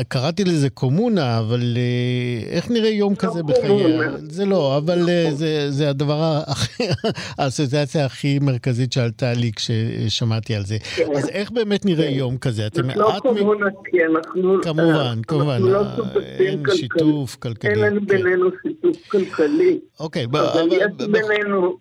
קראתי 0.07 0.43
לזה 0.43 0.69
קומונה, 0.69 1.39
אבל 1.39 1.77
אה, 1.77 2.55
איך 2.55 2.71
נראה 2.71 2.89
יום 2.89 3.13
לא 3.13 3.17
כזה 3.17 3.43
בחיי 3.43 3.83
ה... 3.83 4.09
זה 4.29 4.45
לא, 4.45 4.77
אבל 4.77 5.09
אה, 5.09 5.29
זה, 5.33 5.71
זה 5.71 5.89
הדבר, 5.89 6.43
האסוציאציה 7.37 8.05
הכי 8.05 8.39
מרכזית 8.39 8.93
שעלתה 8.93 9.33
לי 9.33 9.51
כששמעתי 9.55 10.55
על 10.55 10.65
זה. 10.65 10.77
כן. 10.95 11.03
אז 11.15 11.29
איך 11.29 11.44
איך 11.45 11.51
באמת 11.51 11.85
נראה 11.85 12.07
כן. 12.07 12.13
יום 12.13 12.37
כזה? 12.37 12.67
אתם 12.67 12.87
מעט... 12.87 12.97
לא 12.97 13.11
קורונה, 13.19 13.65
כי 13.85 14.05
אנחנו... 14.05 14.61
כמובן, 14.61 15.21
כמובן. 15.27 15.51
אנחנו 15.51 15.69
לא 15.69 15.81
אה, 15.81 15.95
שותפים 15.95 16.63
כלכלי. 16.63 16.71
אין 16.71 16.77
שיתוף 16.77 17.35
כלכלי. 17.35 17.83
אין 17.83 17.99
כן. 17.99 18.05
בינינו 18.05 18.49
שיתוף 18.61 19.07
כלכלי. 19.07 19.79
אוקיי, 19.99 20.25
אבל 20.25 20.67
יש 20.71 21.07
בינינו 21.11 21.77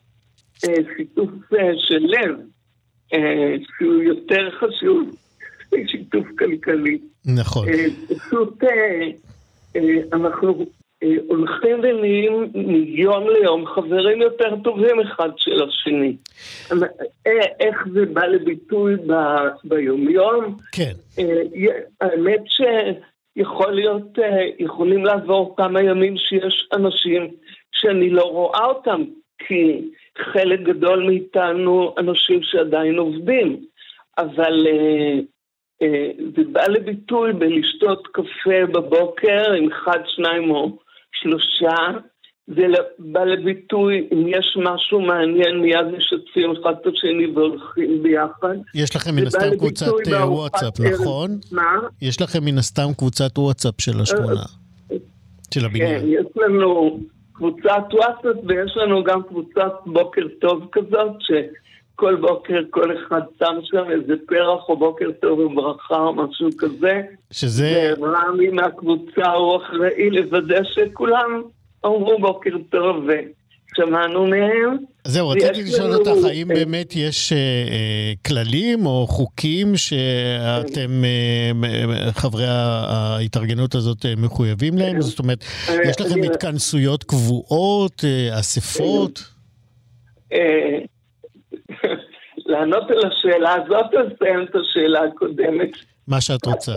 אה, 0.65 0.75
שיתוף 0.97 1.31
אה, 1.53 1.59
של 1.79 1.99
לב, 1.99 2.37
שהוא 3.79 4.03
יותר 4.03 4.51
חשוב 4.51 5.09
משיתוף 5.73 6.27
כלכלי. 6.39 6.99
נכון. 7.25 7.67
פשוט 8.09 8.63
אנחנו 10.13 10.61
אה, 10.61 10.65
הולכים 11.29 11.81
ונהיים 11.83 12.51
מיום 12.55 13.29
ליום 13.29 13.67
חברים 13.67 14.23
יותר 14.23 14.57
טובים 14.65 15.01
אחד 15.01 15.29
של 15.37 15.63
השני. 15.63 16.17
אה, 17.27 17.47
איך 17.61 17.87
זה 17.93 18.07
בא 18.07 18.27
לביטוי 18.27 18.97
ב, 18.97 19.13
ביומיום? 19.65 20.57
כן. 20.73 20.93
אה, 21.19 21.43
האמת 22.01 22.43
שיכול 22.47 23.73
להיות, 23.73 24.19
יכולים 24.59 25.05
לעבור 25.05 25.55
כמה 25.57 25.83
ימים 25.83 26.17
שיש 26.17 26.69
אנשים 26.73 27.29
שאני 27.73 28.11
לא 28.11 28.23
רואה 28.23 28.65
אותם, 28.65 29.05
כי 29.39 29.91
חלק 30.19 30.61
גדול 30.61 31.07
מאיתנו 31.07 31.95
אנשים 31.99 32.41
שעדיין 32.43 32.99
עובדים, 32.99 33.65
אבל 34.19 34.67
זה 36.37 36.43
בא 36.53 36.67
לביטוי 36.69 37.33
בלשתות 37.33 38.07
קפה 38.07 38.67
בבוקר 38.73 39.53
עם 39.53 39.73
אחד, 39.73 39.99
שניים 40.07 40.51
או 40.51 40.84
שלושה, 41.23 41.99
זה 42.47 42.63
בא 42.99 43.25
לביטוי, 43.25 44.09
אם 44.13 44.29
יש 44.29 44.57
משהו 44.65 45.01
מעניין, 45.01 45.61
מיד 45.61 45.87
משתפים 45.97 46.51
אחד 46.51 46.73
את 46.83 46.87
השני 46.87 47.27
והולכים 47.27 48.03
ביחד. 48.03 48.57
יש 48.75 48.97
לכם 48.97 49.17
מן 49.17 49.27
הסתם 49.27 49.57
קבוצת 49.59 49.87
אה, 50.13 50.31
וואטסאפ, 50.31 50.81
נכון? 50.81 51.31
מה? 51.53 51.73
יש 52.03 52.21
לכם 52.21 52.45
מן 52.45 52.59
הסתם 52.59 52.89
קבוצת 52.99 53.39
וואטסאפ 53.39 53.75
של 53.81 54.01
השכונה, 54.01 54.45
של 55.55 55.65
הבניין. 55.65 56.01
כן, 56.01 56.07
יש 56.07 56.27
לנו 56.37 57.01
קבוצת 57.33 57.85
וואטסאפ 57.93 58.45
ויש 58.47 58.77
לנו 58.77 59.05
גם 59.05 59.23
קבוצת 59.23 59.73
בוקר 59.87 60.23
טוב 60.41 60.69
כזאת, 60.73 61.17
כל 61.97 62.17
בוקר 62.17 62.61
כל 62.71 62.97
אחד 62.99 63.21
שם 63.39 63.55
שם 63.63 63.91
איזה 63.91 64.15
פרח 64.27 64.69
או 64.69 64.77
בוקר 64.77 65.11
טוב 65.23 65.39
וברכה 65.39 65.97
או 65.97 66.15
משהו 66.15 66.49
כזה. 66.59 67.03
שזה... 67.31 67.95
ורמי 68.01 68.49
מהקבוצה 68.49 69.33
הוא 69.33 69.57
אחראי 69.57 70.11
לוודא 70.11 70.61
שכולם 70.65 71.43
אמרו 71.87 72.19
בוקר 72.21 72.51
טוב 72.71 72.97
ושמענו 73.07 74.27
מהם. 74.27 74.77
זהו, 75.05 75.29
רציתי 75.29 75.63
לשאול 75.63 75.95
אותך, 75.95 76.25
האם 76.25 76.49
באמת 76.49 76.97
יש 76.97 77.33
uh, 77.33 77.35
uh, 77.35 78.29
כללים 78.29 78.87
או 78.87 79.07
חוקים 79.07 79.77
שאתם, 79.77 81.03
uh, 81.03 82.13
חברי 82.13 82.47
ההתארגנות 82.49 83.75
הזאת, 83.75 84.05
uh, 84.05 84.21
מחויבים 84.21 84.79
להם? 84.79 85.01
זאת 85.01 85.19
אומרת, 85.19 85.45
יש 85.85 86.01
לכם 86.01 86.23
התכנסויות 86.23 87.05
קבועות, 87.05 88.01
uh, 88.01 88.41
אספות? 88.41 89.35
לענות 92.47 92.91
על 92.91 93.07
השאלה 93.07 93.55
הזאת, 93.55 93.95
אז 93.95 94.13
תסיים 94.13 94.45
את 94.45 94.57
השאלה 94.57 95.01
הקודמת. 95.05 95.71
מה 96.09 96.21
שאת 96.21 96.47
רוצה. 96.47 96.73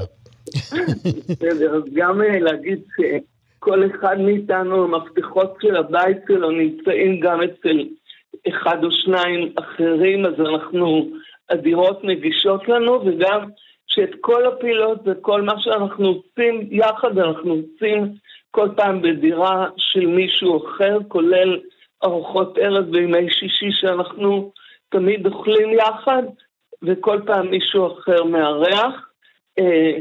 בסדר, 1.30 1.76
אז 1.76 1.84
גם 1.94 2.22
אה, 2.22 2.40
להגיד 2.40 2.80
שכל 2.96 3.84
אחד 3.86 4.20
מאיתנו, 4.20 4.84
המפתחות 4.84 5.54
של 5.62 5.76
הבית 5.76 6.18
שלו 6.28 6.52
נמצאים 6.52 7.20
גם 7.20 7.42
אצל 7.42 7.86
אחד 8.48 8.84
או 8.84 8.92
שניים 8.92 9.54
אחרים, 9.56 10.26
אז 10.26 10.34
אנחנו, 10.40 11.10
הדירות 11.50 12.04
נגישות 12.04 12.68
לנו, 12.68 13.06
וגם 13.06 13.50
שאת 13.88 14.12
כל 14.22 14.46
הפעילות 14.46 15.00
וכל 15.06 15.42
מה 15.42 15.54
שאנחנו 15.60 16.08
עושים 16.08 16.68
יחד, 16.72 17.18
אנחנו 17.18 17.54
עושים 17.54 18.14
כל 18.52 18.70
פעם 18.76 19.02
בדירה 19.02 19.68
של 19.78 20.06
מישהו 20.06 20.66
אחר, 20.66 20.98
כולל 21.08 21.60
ארוחות 22.04 22.58
ערב 22.58 22.92
בימי 22.92 23.30
שישי 23.30 23.72
שאנחנו 23.72 24.52
תמיד 24.90 25.28
אוכלים 25.28 25.74
יחד, 25.74 26.24
וכל 26.84 27.22
פעם 27.26 27.52
מישהו 27.52 27.88
אחר 27.88 28.24
מארח. 28.24 29.08
אה, 29.60 29.98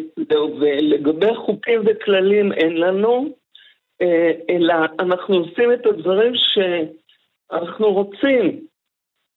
ולגבי 0.61 1.35
חוקים 1.35 1.81
וכללים 1.87 2.53
אין 2.53 2.77
לנו, 2.77 3.35
אה, 4.03 4.33
אלא 4.51 4.75
אנחנו 4.99 5.37
עושים 5.37 5.73
את 5.73 5.87
הדברים 5.87 6.33
שאנחנו 6.35 7.93
רוצים. 7.93 8.61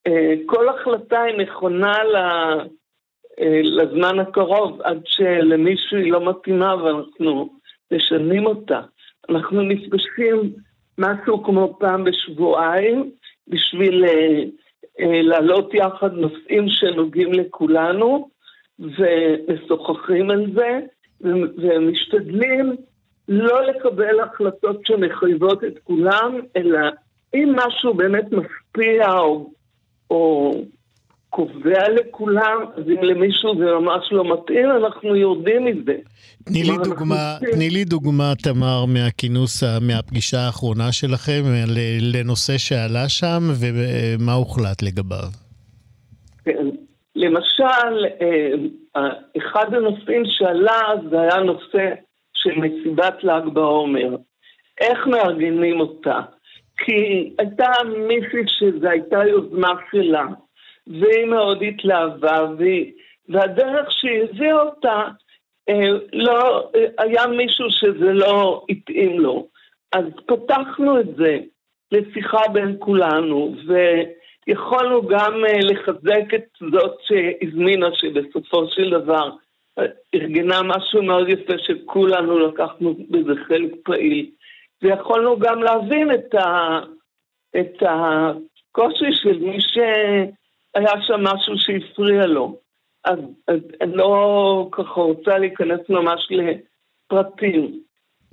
אה, 0.07 0.33
כל 0.45 0.69
החלטה 0.69 1.21
היא 1.21 1.37
נכונה 1.37 1.93
לזמן 3.63 4.19
הקרוב, 4.19 4.81
עד 4.81 5.01
שלמישהו 5.05 5.97
היא 5.97 6.11
לא 6.11 6.29
מתאימה 6.29 6.83
ואנחנו 6.83 7.49
משנים 7.91 8.45
אותה. 8.45 8.81
אנחנו 9.29 9.61
נפגשים 9.61 10.53
משהו 10.97 11.43
כמו 11.43 11.77
פעם 11.79 12.03
בשבועיים 12.03 13.11
בשביל 13.47 14.05
להעלות 14.99 15.73
יחד 15.73 16.13
נושאים 16.13 16.69
שנוגעים 16.69 17.33
לכולנו, 17.33 18.29
ומשוחחים 18.79 20.29
על 20.29 20.45
זה, 20.55 20.79
ומשתדלים 21.57 22.75
לא 23.27 23.65
לקבל 23.65 24.19
החלטות 24.19 24.85
שמחייבות 24.85 25.63
את 25.63 25.79
כולם, 25.83 26.39
אלא 26.57 26.79
אם 27.33 27.55
משהו 27.55 27.93
באמת 27.93 28.25
משפיע 28.31 29.17
או, 29.17 29.49
או 30.11 30.53
קובע 31.29 31.89
לכולם, 31.89 32.57
אז 32.75 32.83
אם 32.87 33.03
למישהו 33.03 33.57
זה 33.57 33.65
ממש 33.65 34.11
לא 34.11 34.33
מתאים, 34.33 34.71
אנחנו 34.71 35.15
יורדים 35.15 35.65
מזה. 35.65 35.95
תני 36.43 36.63
לי 36.63 36.77
דוגמה, 36.83 37.37
תני 37.51 37.69
לי 37.69 37.83
דוגמה, 37.83 38.33
תמר, 38.43 38.85
מהכינוס, 38.85 39.63
מהפגישה 39.81 40.37
האחרונה 40.37 40.91
שלכם, 40.91 41.41
לנושא 42.13 42.57
שעלה 42.57 43.09
שם, 43.09 43.39
ומה 43.59 44.33
הוחלט 44.33 44.81
לגביו. 44.81 45.29
כן. 46.45 46.67
למשל, 47.15 48.05
אה, 48.21 49.09
אחד 49.37 49.73
הנושאים 49.73 50.23
שעלה 50.25 50.81
זה 51.09 51.21
היה 51.21 51.37
נושא 51.37 51.93
של 52.33 52.55
מסיבת 52.55 53.23
ל"ג 53.23 53.53
בעומר. 53.53 54.15
איך 54.81 55.07
מארגנים 55.07 55.79
אותה? 55.79 56.19
כי 56.77 57.29
הייתה 57.39 57.71
מישהי 58.07 58.43
שזו 58.47 58.87
הייתה 58.87 59.17
יוזמה 59.27 59.73
שלה, 59.91 60.25
והיא 60.89 61.25
מאוד 61.25 61.63
התלהבה, 61.63 62.37
והיא, 62.57 62.91
והדרך 63.29 63.91
שהיא 63.91 64.23
הביאה 64.23 64.61
אותה, 64.61 65.03
אה, 65.69 65.89
לא, 66.13 66.69
אה, 66.75 66.85
היה 66.97 67.27
מישהו 67.27 67.65
שזה 67.69 68.13
לא 68.13 68.65
התאים 68.69 69.19
לו. 69.19 69.47
אז 69.91 70.05
פתחנו 70.25 70.99
את 70.99 71.15
זה 71.15 71.37
לשיחה 71.91 72.41
בין 72.53 72.75
כולנו, 72.79 73.55
ויכולנו 74.47 75.07
גם 75.07 75.45
אה, 75.45 75.59
לחזק 75.59 76.33
את 76.35 76.45
זאת 76.71 76.97
שהזמינה, 77.01 77.87
שבסופו 77.93 78.67
של 78.67 78.89
דבר 78.89 79.29
ארגנה 80.15 80.61
משהו 80.63 81.03
מאוד 81.03 81.29
יפה 81.29 81.53
שכולנו 81.57 82.39
לקחנו 82.39 82.95
בזה 83.09 83.33
חלק 83.47 83.71
פעיל. 83.83 84.29
ויכולנו 84.81 85.39
גם 85.39 85.63
להבין 85.63 86.11
את, 86.13 86.35
ה, 86.35 86.79
את 87.59 87.83
הקושי 87.83 89.11
של 89.11 89.39
מי 89.39 89.57
שהיה 90.79 91.01
שם 91.01 91.23
משהו 91.23 91.53
שהפריע 91.57 92.25
לו. 92.25 92.57
אז, 93.05 93.19
אז 93.47 93.59
אני 93.81 93.95
לא 93.95 94.69
ככה 94.71 95.01
רוצה 95.01 95.37
להיכנס 95.37 95.79
ממש 95.89 96.27
לפרטים. 96.31 97.79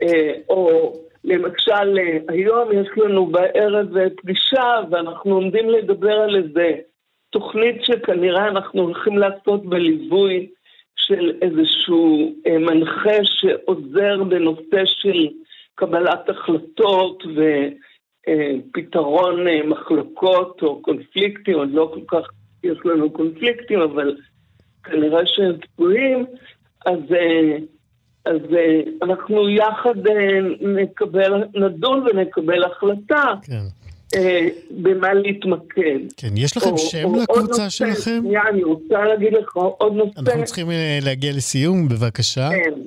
אה, 0.03 0.33
או 0.49 0.93
למשל, 1.25 1.99
היום 2.29 2.73
יש 2.73 2.89
לנו 2.97 3.27
בערב 3.27 3.89
פגישה 4.17 4.81
ואנחנו 4.91 5.35
עומדים 5.35 5.71
לדבר 5.71 6.13
על 6.13 6.37
איזה 6.37 6.75
תוכנית 7.31 7.85
שכנראה 7.85 8.49
אנחנו 8.49 8.83
הולכים 8.83 9.19
לעשות 9.19 9.67
בליווי 9.67 10.49
של 10.97 11.33
איזשהו 11.43 12.35
אה, 12.47 12.59
מנחה 12.59 13.25
שעוזר 13.25 14.25
בנושא 14.29 14.85
של 14.85 15.29
קבלת 15.75 16.29
החלטות 16.29 17.23
ופתרון 17.25 17.87
אה, 18.29 18.53
מחלוקות 19.65 20.63
או 20.63 20.83
קונפליקטים, 20.83 21.55
עוד 21.55 21.71
לא 21.73 21.93
כל 21.95 22.01
כך 22.17 22.29
יש 22.65 22.79
לנו 22.85 23.11
קונפליקטים, 23.11 23.81
אבל 23.81 24.17
כנראה 24.85 25.21
שהם 25.27 25.53
צפויים, 25.67 26.27
אז, 26.87 26.99
אה, 27.13 27.57
אז 28.25 28.41
אנחנו 29.03 29.49
יחד 29.49 29.95
נקבל, 30.61 31.45
נדון 31.55 32.07
ונקבל 32.07 32.65
החלטה. 32.65 33.35
כן. 33.43 33.63
במה 34.71 35.15
להתמקד. 35.15 35.99
כן, 36.17 36.29
יש 36.37 36.57
לכם 36.57 36.71
או, 36.71 36.79
שם 36.79 37.05
או 37.05 37.17
לקבוצה 37.23 37.65
נושא, 37.65 37.69
שלכם? 37.69 38.21
שנייה, 38.23 38.43
אני 38.51 38.63
רוצה 38.63 39.05
להגיד 39.05 39.33
לך 39.33 39.57
עוד 39.57 39.93
נושא. 39.93 40.21
אנחנו 40.21 40.45
צריכים 40.45 40.67
להגיע 41.03 41.33
לסיום, 41.33 41.89
בבקשה. 41.89 42.49
כן. 42.51 42.81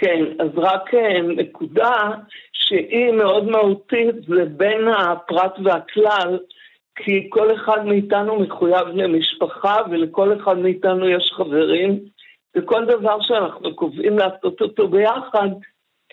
כן, 0.00 0.24
אז 0.38 0.48
רק 0.56 0.94
אה, 0.94 1.22
נקודה 1.22 2.10
שהיא 2.52 3.12
מאוד 3.12 3.44
מהותית, 3.50 4.14
זה 4.28 4.44
בין 4.44 4.88
הפרט 4.88 5.54
והכלל, 5.64 6.38
כי 6.96 7.26
כל 7.30 7.54
אחד 7.54 7.86
מאיתנו 7.86 8.40
מחויב 8.40 8.88
למשפחה 8.88 9.76
ולכל 9.90 10.36
אחד 10.36 10.58
מאיתנו 10.58 11.08
יש 11.08 11.32
חברים, 11.36 12.00
וכל 12.56 12.84
דבר 12.84 13.20
שאנחנו 13.20 13.74
קובעים 13.74 14.18
לעשות 14.18 14.60
אותו 14.60 14.88
ביחד, 14.88 15.48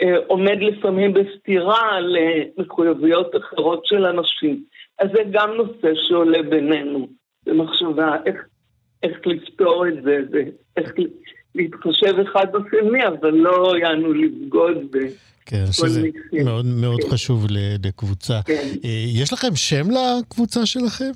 אה, 0.01 0.17
עומד 0.27 0.57
לפעמים 0.61 1.13
בסתירה 1.13 1.99
למחויבויות 1.99 3.35
אחרות 3.35 3.85
של 3.85 4.05
אנשים. 4.05 4.63
אז 4.99 5.09
זה 5.13 5.23
גם 5.31 5.53
נושא 5.53 5.89
שעולה 6.07 6.43
בינינו, 6.43 7.07
במחשבה 7.45 8.15
איך, 8.25 8.35
איך 9.03 9.17
לפתור 9.25 9.87
את 9.87 10.03
זה, 10.03 10.17
ואיך 10.31 10.93
להתחשב 11.55 12.13
אחד 12.29 12.45
בשני, 12.53 13.07
אבל 13.07 13.31
לא 13.31 13.73
יענו 13.81 14.13
לבגוד 14.13 14.77
ב... 14.91 14.97
כן, 15.45 15.65
שזה 15.71 16.01
מאוד 16.43 16.65
מאוד 16.65 17.03
כן. 17.03 17.09
חשוב 17.09 17.45
לקבוצה. 17.83 18.39
כן. 18.45 18.67
אה, 18.85 19.05
יש 19.21 19.33
לכם 19.33 19.55
שם 19.55 19.83
לקבוצה 19.91 20.65
שלכם? 20.65 21.11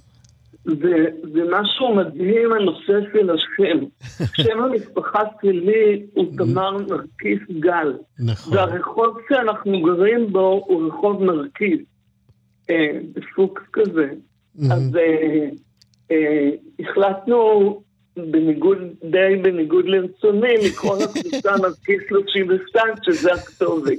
זה, 0.65 1.05
זה 1.33 1.41
משהו 1.51 1.95
מדהים 1.95 2.53
הנושא 2.53 2.99
של 3.13 3.29
השם. 3.29 3.85
שם 4.43 4.59
המשפחה 4.63 5.21
שלי 5.41 6.03
הוא 6.13 6.25
תמר 6.37 6.77
נרקיס 6.77 7.59
גל. 7.59 7.93
נכון. 8.19 8.57
והרחוב 8.57 9.17
שאנחנו 9.29 9.81
גרים 9.81 10.31
בו 10.31 10.63
הוא 10.67 10.87
רחוב 10.87 11.23
נרקיס. 11.23 11.79
אה, 12.69 12.99
בפוקס 13.13 13.61
כזה. 13.73 14.09
אז 14.71 14.95
אה, 14.95 15.49
אה, 16.11 16.49
החלטנו 16.79 17.81
בניגוד, 18.17 18.77
די 19.03 19.35
בניגוד 19.41 19.85
לרצוני, 19.85 20.53
לקרוא 20.67 20.95
לקבוצה 20.97 21.51
נרקיס 21.51 22.01
32, 22.09 22.93
שזה 23.03 23.33
הכתובת. 23.33 23.97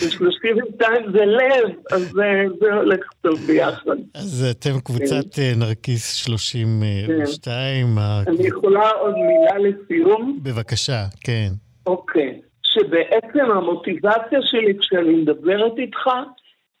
ו-32 0.00 0.82
זה 1.12 1.24
לב, 1.24 1.70
אז 1.92 2.12
זה 2.60 2.72
הולך 2.72 3.00
טוב 3.22 3.40
ביחד. 3.46 3.96
אז 4.14 4.46
אתם 4.50 4.80
קבוצת 4.84 5.34
כן. 5.34 5.42
אה, 5.42 5.52
נרקיס 5.56 6.14
32. 6.14 7.86
כן. 7.96 8.30
אני 8.30 8.46
יכולה 8.46 8.90
עוד 8.90 9.14
מילה 9.14 9.58
לסיום? 9.58 10.38
בבקשה, 10.42 11.04
כן. 11.20 11.48
אוקיי. 11.86 12.40
שבעצם 12.62 13.50
המוטיבציה 13.50 14.38
שלי 14.42 14.78
כשאני 14.78 15.14
מדברת 15.14 15.78
איתך, 15.78 16.08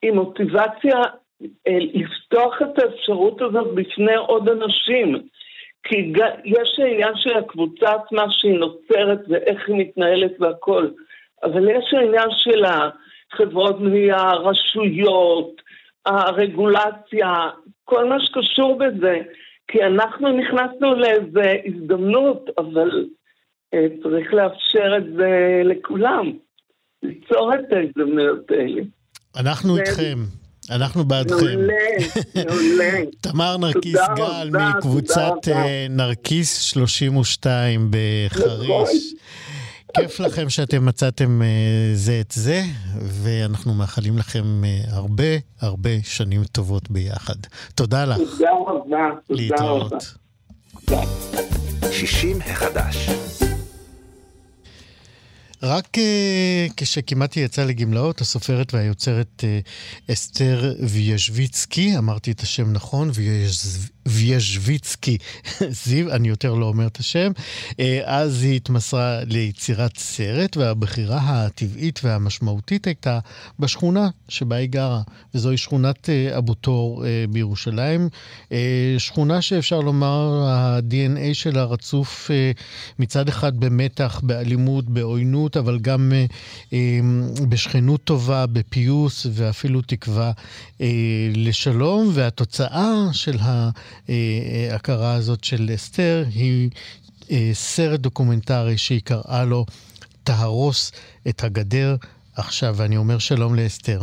היא 0.02 0.12
מוטיבציה 0.12 0.96
אה, 1.42 1.78
לפתוח 1.94 2.62
את 2.62 2.78
האפשרות 2.78 3.42
הזאת 3.42 3.74
בפני 3.74 4.16
עוד 4.16 4.48
אנשים. 4.48 5.28
כי 5.84 6.12
יש 6.44 6.78
העניין 6.78 7.12
של 7.16 7.36
הקבוצה 7.38 7.92
עצמה 7.92 8.24
שהיא 8.30 8.58
נוצרת 8.58 9.18
ואיך 9.28 9.68
היא 9.68 9.76
מתנהלת 9.76 10.32
והכל, 10.40 10.88
אבל 11.42 11.68
יש 11.68 11.94
העניין 11.94 12.28
של 12.36 12.64
החברות 12.64 13.80
בנייה, 13.80 14.16
הרשויות, 14.16 15.62
הרגולציה, 16.06 17.34
כל 17.84 18.08
מה 18.08 18.16
שקשור 18.20 18.78
בזה, 18.78 19.18
כי 19.68 19.82
אנחנו 19.82 20.28
נכנסנו 20.28 20.94
לאיזו 20.94 21.40
הזדמנות, 21.66 22.50
אבל 22.58 23.06
אה, 23.74 23.86
צריך 24.02 24.34
לאפשר 24.34 24.96
את 24.96 25.12
זה 25.16 25.62
לכולם, 25.64 26.32
ליצור 27.02 27.54
את 27.54 27.72
ההזדמנויות 27.72 28.50
האלה. 28.50 28.82
אנחנו 29.36 29.76
איתכם. 29.76 30.43
אנחנו 30.70 31.04
בעדכם. 31.04 31.36
מעולה, 31.36 31.74
מעולה. 32.34 33.00
תמר 33.20 33.56
נרקיס 33.56 34.00
גל 34.16 34.50
מקבוצת 34.50 35.48
אה, 35.48 35.86
נרקיס 35.90 36.58
32 36.60 37.90
בחריש. 37.90 38.68
נכון. 38.68 38.86
כיף 39.94 40.20
לכם 40.20 40.48
שאתם 40.48 40.86
מצאתם 40.86 41.42
אה, 41.42 41.46
זה 41.94 42.20
את 42.20 42.32
זה, 42.32 42.62
ואנחנו 43.02 43.74
מאחלים 43.74 44.18
לכם 44.18 44.64
אה, 44.64 44.80
הרבה 44.88 45.24
הרבה 45.60 45.90
שנים 46.02 46.44
טובות 46.44 46.90
ביחד. 46.90 47.34
תודה 47.74 48.04
לך. 48.04 48.18
תודה 48.18 48.50
רבה. 48.66 49.08
להתראות. 49.30 49.92
60 51.92 52.38
החדש. 52.40 53.08
רק 55.64 55.88
uh, 55.96 56.72
כשכמעט 56.76 57.36
יצא 57.36 57.64
לגמלאות, 57.64 58.20
הסופרת 58.20 58.74
והיוצרת 58.74 59.44
uh, 59.44 60.12
אסתר 60.12 60.74
ויאז'ביצקי, 60.80 61.98
אמרתי 61.98 62.30
את 62.30 62.40
השם 62.40 62.72
נכון, 62.72 63.10
ויאז'ביצקי 64.06 65.18
זיו, 65.84 66.12
אני 66.12 66.28
יותר 66.28 66.54
לא 66.54 66.66
אומר 66.66 66.86
את 66.86 66.96
השם, 66.96 67.32
uh, 67.70 67.74
אז 68.04 68.42
היא 68.42 68.56
התמסרה 68.56 69.24
ליצירת 69.24 69.96
סרט, 69.96 70.56
והבחירה 70.56 71.20
הטבעית 71.26 72.00
והמשמעותית 72.04 72.86
הייתה 72.86 73.18
בשכונה 73.58 74.08
שבה 74.28 74.56
היא 74.56 74.68
גרה, 74.68 75.02
וזוהי 75.34 75.56
שכונת 75.56 76.08
uh, 76.08 76.38
אבו 76.38 76.54
תור 76.54 77.02
uh, 77.02 77.30
בירושלים, 77.32 78.08
שכונה 78.98 79.42
שאפשר 79.42 79.80
לומר, 79.80 80.44
ה-DNA 80.48 81.34
שלה 81.34 81.64
רצוף 81.64 82.30
מצד 82.98 83.28
אחד 83.28 83.60
במתח, 83.60 84.20
באלימות, 84.22 84.84
בעוינות, 84.84 85.56
אבל 85.56 85.78
גם 85.78 86.12
אה, 86.14 86.24
אה, 86.72 87.00
בשכנות 87.48 88.04
טובה, 88.04 88.46
בפיוס 88.46 89.26
ואפילו 89.32 89.82
תקווה 89.82 90.32
אה, 90.80 90.86
לשלום. 91.34 92.10
והתוצאה 92.12 92.94
של 93.12 93.38
ההכרה 94.72 95.14
הזאת 95.14 95.44
של 95.44 95.70
אסתר 95.74 96.24
היא 96.34 96.70
אה, 97.30 97.50
סרט 97.52 98.00
דוקומנטרי 98.00 98.78
שהיא 98.78 99.00
קראה 99.04 99.44
לו 99.44 99.66
תהרוס 100.22 100.92
את 101.28 101.44
הגדר 101.44 101.96
עכשיו, 102.36 102.74
ואני 102.76 102.96
אומר 102.96 103.18
שלום 103.18 103.54
לאסתר. 103.54 104.00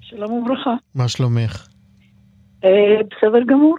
שלום 0.00 0.32
וברכה. 0.32 0.74
מה 0.94 1.08
שלומך? 1.08 1.68
אה, 2.64 2.70
בסדר 3.02 3.44
גמור. 3.46 3.76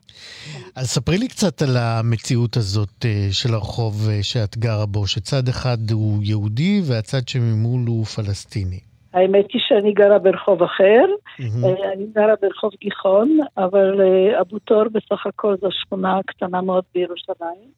אז 0.76 0.90
ספרי 0.90 1.18
לי 1.18 1.28
קצת 1.28 1.62
על 1.62 1.78
המציאות 1.78 2.58
הזאת 2.58 3.06
אה, 3.06 3.28
של 3.32 3.54
הרחוב 3.54 4.10
אה, 4.10 4.24
שאת 4.24 4.58
גרה 4.58 4.86
בו, 4.86 5.08
שצד 5.08 5.48
אחד 5.48 5.92
הוא 5.92 6.24
יהודי 6.24 6.82
והצד 6.86 7.28
שממול 7.28 7.88
הוא 7.88 8.06
פלסטיני. 8.06 8.80
האמת 9.14 9.46
היא 9.54 9.62
שאני 9.68 9.94
גרה 9.94 10.20
ברחוב 10.20 10.64
אחר, 10.64 11.06
אה, 11.40 11.94
אני 11.94 12.06
גרה 12.16 12.34
ברחוב 12.42 12.72
גיחון, 12.82 13.38
אבל 13.58 14.02
אה, 14.02 14.42
אבו 14.42 14.60
תור 14.60 14.84
בסך 14.94 15.26
הכל 15.26 15.56
זו 15.62 15.68
שכונה 15.72 16.20
קטנה 16.28 16.62
מאוד 16.62 16.84
בירושלים. 16.96 17.72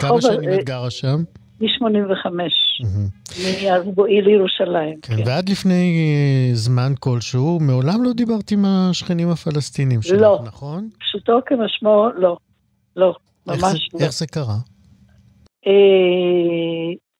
כמה 0.00 0.08
רחוב, 0.10 0.20
שנים 0.20 0.52
את 0.52 0.64
גרה 0.64 0.90
שם? 0.90 1.16
מ-85, 1.60 2.26
מאז 3.44 3.82
בואי 3.94 4.20
לירושלים. 4.22 5.00
כן, 5.02 5.14
ועד 5.26 5.48
לפני 5.48 5.98
אה, 5.98 6.54
זמן 6.54 6.92
כלשהו, 7.00 7.58
מעולם 7.60 8.04
לא 8.04 8.12
דיברת 8.12 8.50
עם 8.50 8.64
השכנים 8.64 9.28
הפלסטינים 9.30 10.02
שלך, 10.02 10.20
לא. 10.20 10.40
נכון? 10.44 10.88
פשוטו 11.00 11.38
כמשמעו, 11.46 12.08
לא. 12.16 12.36
לא, 12.96 13.14
איך 13.50 13.60
זה- 13.60 13.66
ממש 13.66 13.88
לא. 13.94 14.00
איך 14.00 14.12
זה 14.12 14.26
קרה? 14.26 14.56
אה, 15.66 15.72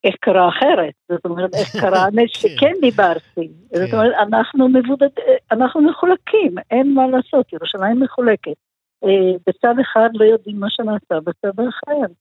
איך 0.04 0.14
קרה 0.20 0.48
אחרת, 0.48 0.92
זאת 1.08 1.24
אומרת, 1.24 1.54
איך 1.54 1.76
קרה 1.80 2.04
הנס 2.06 2.30
שכן 2.30 2.72
דיברתי. 2.80 3.48
זאת 3.74 3.92
אומרת, 3.92 4.14
אנחנו 4.20 4.68
מבודד... 4.68 5.08
אנחנו 5.52 5.80
מחולקים, 5.80 6.54
אין 6.70 6.94
מה 6.94 7.06
לעשות, 7.06 7.52
ירושלים 7.52 8.00
מחולקת. 8.00 8.56
אה, 9.04 9.32
בצד 9.46 9.74
אחד 9.80 10.10
לא 10.14 10.24
יודעים 10.24 10.60
מה 10.60 10.70
שנעשה 10.70 11.20
בצד 11.24 11.60
האחר. 11.60 12.12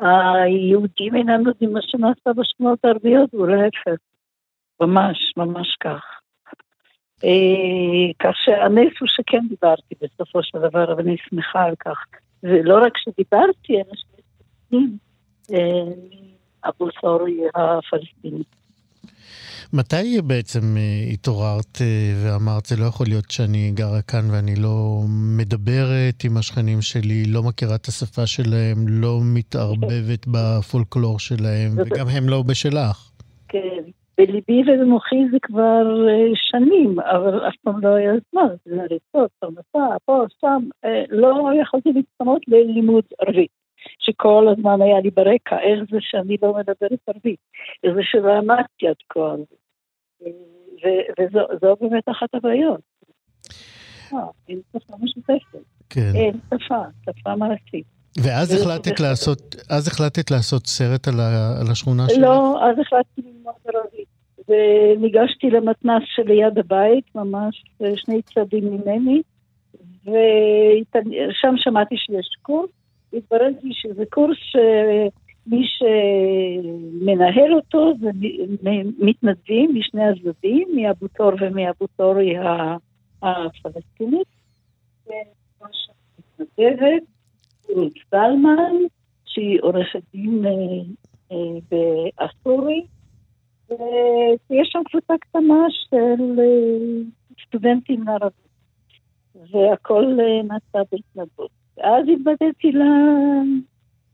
היהודים 0.00 1.16
אינם 1.16 1.46
יודעים 1.46 1.72
מה 1.72 1.80
שנעשה 1.82 2.32
בשכונות 2.36 2.84
הערביות, 2.84 3.34
ולהפך. 3.34 4.00
ממש, 4.80 5.32
ממש 5.36 5.76
כך. 5.80 6.04
אה, 7.24 8.12
כך 8.18 8.36
שהנס 8.44 8.92
הוא 9.00 9.08
שכן 9.08 9.48
דיברתי 9.48 9.94
בסופו 10.02 10.42
של 10.42 10.58
דבר, 10.58 10.94
ואני 10.96 11.16
שמחה 11.28 11.64
על 11.64 11.74
כך. 11.74 12.04
ולא 12.42 12.84
רק 12.84 12.92
שדיברתי, 12.96 13.74
אלא 13.74 13.92
אבו 16.64 16.88
סורי 17.00 17.38
הפלסטיני. 17.54 18.42
מתי 19.74 20.22
בעצם 20.26 20.76
אה, 20.76 21.12
התעוררת 21.12 21.78
אה, 21.80 21.86
ואמרת, 22.22 22.66
זה 22.66 22.76
לא 22.80 22.84
יכול 22.84 23.06
להיות 23.08 23.30
שאני 23.30 23.72
גרה 23.74 24.02
כאן 24.02 24.24
ואני 24.32 24.54
לא 24.56 25.00
מדברת 25.38 26.24
עם 26.24 26.36
השכנים 26.36 26.80
שלי, 26.80 27.24
לא 27.24 27.42
מכירה 27.42 27.74
את 27.74 27.86
השפה 27.86 28.26
שלהם, 28.26 28.78
לא 28.88 29.20
מתערבבת 29.34 30.26
בפולקלור 30.32 31.18
שלהם, 31.18 31.70
וגם 31.76 32.06
הם 32.08 32.28
לא 32.28 32.42
בשלך. 32.42 33.10
כן, 33.48 33.82
בליבי 34.18 34.62
ובמוחי 34.66 35.28
זה 35.32 35.36
כבר 35.42 35.84
אה, 36.08 36.30
שנים, 36.34 37.00
אבל 37.00 37.48
אף 37.48 37.54
פעם 37.62 37.80
לא 37.80 37.88
היה 37.88 38.12
זמן, 38.30 38.54
זה 38.64 38.74
הריצות, 38.82 39.30
פרנסה, 39.38 39.96
פה, 40.04 40.24
שם, 40.40 40.62
לא 41.10 41.50
יכולתי 41.62 41.88
להתפנות 41.92 42.42
ללימוד 42.48 43.04
ערבית. 43.20 43.61
שכל 43.98 44.48
הזמן 44.52 44.82
היה 44.82 45.00
לי 45.00 45.10
ברקע, 45.10 45.56
איך 45.60 45.80
זה 45.90 45.98
שאני 46.00 46.36
לא 46.42 46.54
מדברת 46.54 47.00
ערבית, 47.06 47.40
איך 47.84 47.94
זה 47.94 48.00
שלא 48.02 48.38
למדתי 48.38 48.88
עד 48.88 48.96
כה. 49.08 49.34
וזו 51.18 51.76
באמת 51.80 52.08
אחת 52.10 52.34
הבעיות. 52.34 52.80
אה, 54.14 54.18
אין 54.48 54.60
שפה 54.72 54.94
משותפת, 55.00 55.58
כן. 55.90 56.12
אין 56.14 56.32
שפה, 56.46 56.82
שפה 57.04 57.36
מעשית. 57.36 57.86
ואז 58.18 58.52
וזה 58.52 58.62
החלטת. 58.62 59.00
לעשות, 59.00 59.54
אז 59.70 59.88
החלטת 59.88 60.30
לעשות 60.30 60.66
סרט 60.66 61.08
על, 61.08 61.20
ה, 61.20 61.60
על 61.60 61.66
השכונה 61.70 62.08
שלך? 62.08 62.18
לא, 62.22 62.64
אז 62.64 62.78
החלטתי 62.78 63.22
ללמוד 63.22 63.54
ערבית. 63.66 64.12
וניגשתי 64.48 65.50
למתנ"ס 65.50 66.02
שליד 66.14 66.58
הבית, 66.58 67.04
ממש 67.14 67.64
שני 67.96 68.22
צעדים 68.22 68.64
ממני, 68.64 69.22
ושם 70.04 71.54
שמעתי 71.56 71.94
שיש 71.96 72.26
קורס. 72.42 72.70
התברר 73.12 73.48
לי 73.62 73.70
שזה 73.72 74.04
קורס 74.10 74.36
שמי 74.38 75.62
שמנהל 75.66 77.54
אותו 77.54 77.92
זה 78.00 78.10
מתנדבים 78.98 79.74
משני 79.74 80.04
הצדדים, 80.04 80.68
מאבו 80.76 81.08
תור 81.08 81.32
ומאבו 81.40 81.86
תורי 81.96 82.36
ה- 82.36 82.76
הפלסטינית. 83.22 84.26
מתנדבת, 86.38 87.02
רות 87.68 87.92
זלמן, 88.10 88.74
שהיא 89.24 89.58
עורכת 89.62 90.02
דין 90.12 90.44
אה, 90.46 90.50
אה, 91.32 91.58
באסורי, 91.70 92.86
ויש 93.70 94.68
שם 94.72 94.82
קבוצה 94.90 95.14
קטנה 95.20 95.66
של 95.70 96.40
אה, 96.40 97.02
סטודנטים 97.46 98.08
ערבים, 98.08 98.52
והכל 99.34 100.16
נעשה 100.44 100.78
בהתנדבות. 100.92 101.61
ואז 101.76 102.04
התבדיתי 102.08 102.72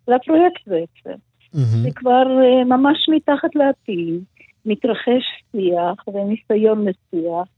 לפרויקט 0.09 0.67
בעצם. 0.67 1.19
מהמם. 1.55 1.83
זה 1.83 1.91
כבר 1.95 2.27
אה, 2.43 2.65
ממש 2.65 3.09
מתחת 3.09 3.55
לעתיד, 3.55 4.25
מתרחש 4.65 5.25
שיח 5.53 6.09
וניסיון 6.09 6.85
לשיח 6.89 7.49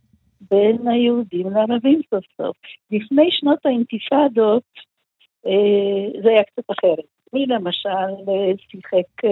בין 0.50 0.88
היהודים 0.88 1.50
לערבים 1.50 2.00
סוף 2.10 2.24
סוף. 2.36 2.56
לפני 2.90 3.28
שנות 3.30 3.58
האינתיפאדות 3.66 4.62
אה, 5.46 6.20
זה 6.22 6.28
היה 6.28 6.42
קצת 6.42 6.70
אחרת. 6.78 7.04
מי 7.32 7.46
למשל 7.46 7.88
אה, 8.28 8.52
שיחק 8.70 9.28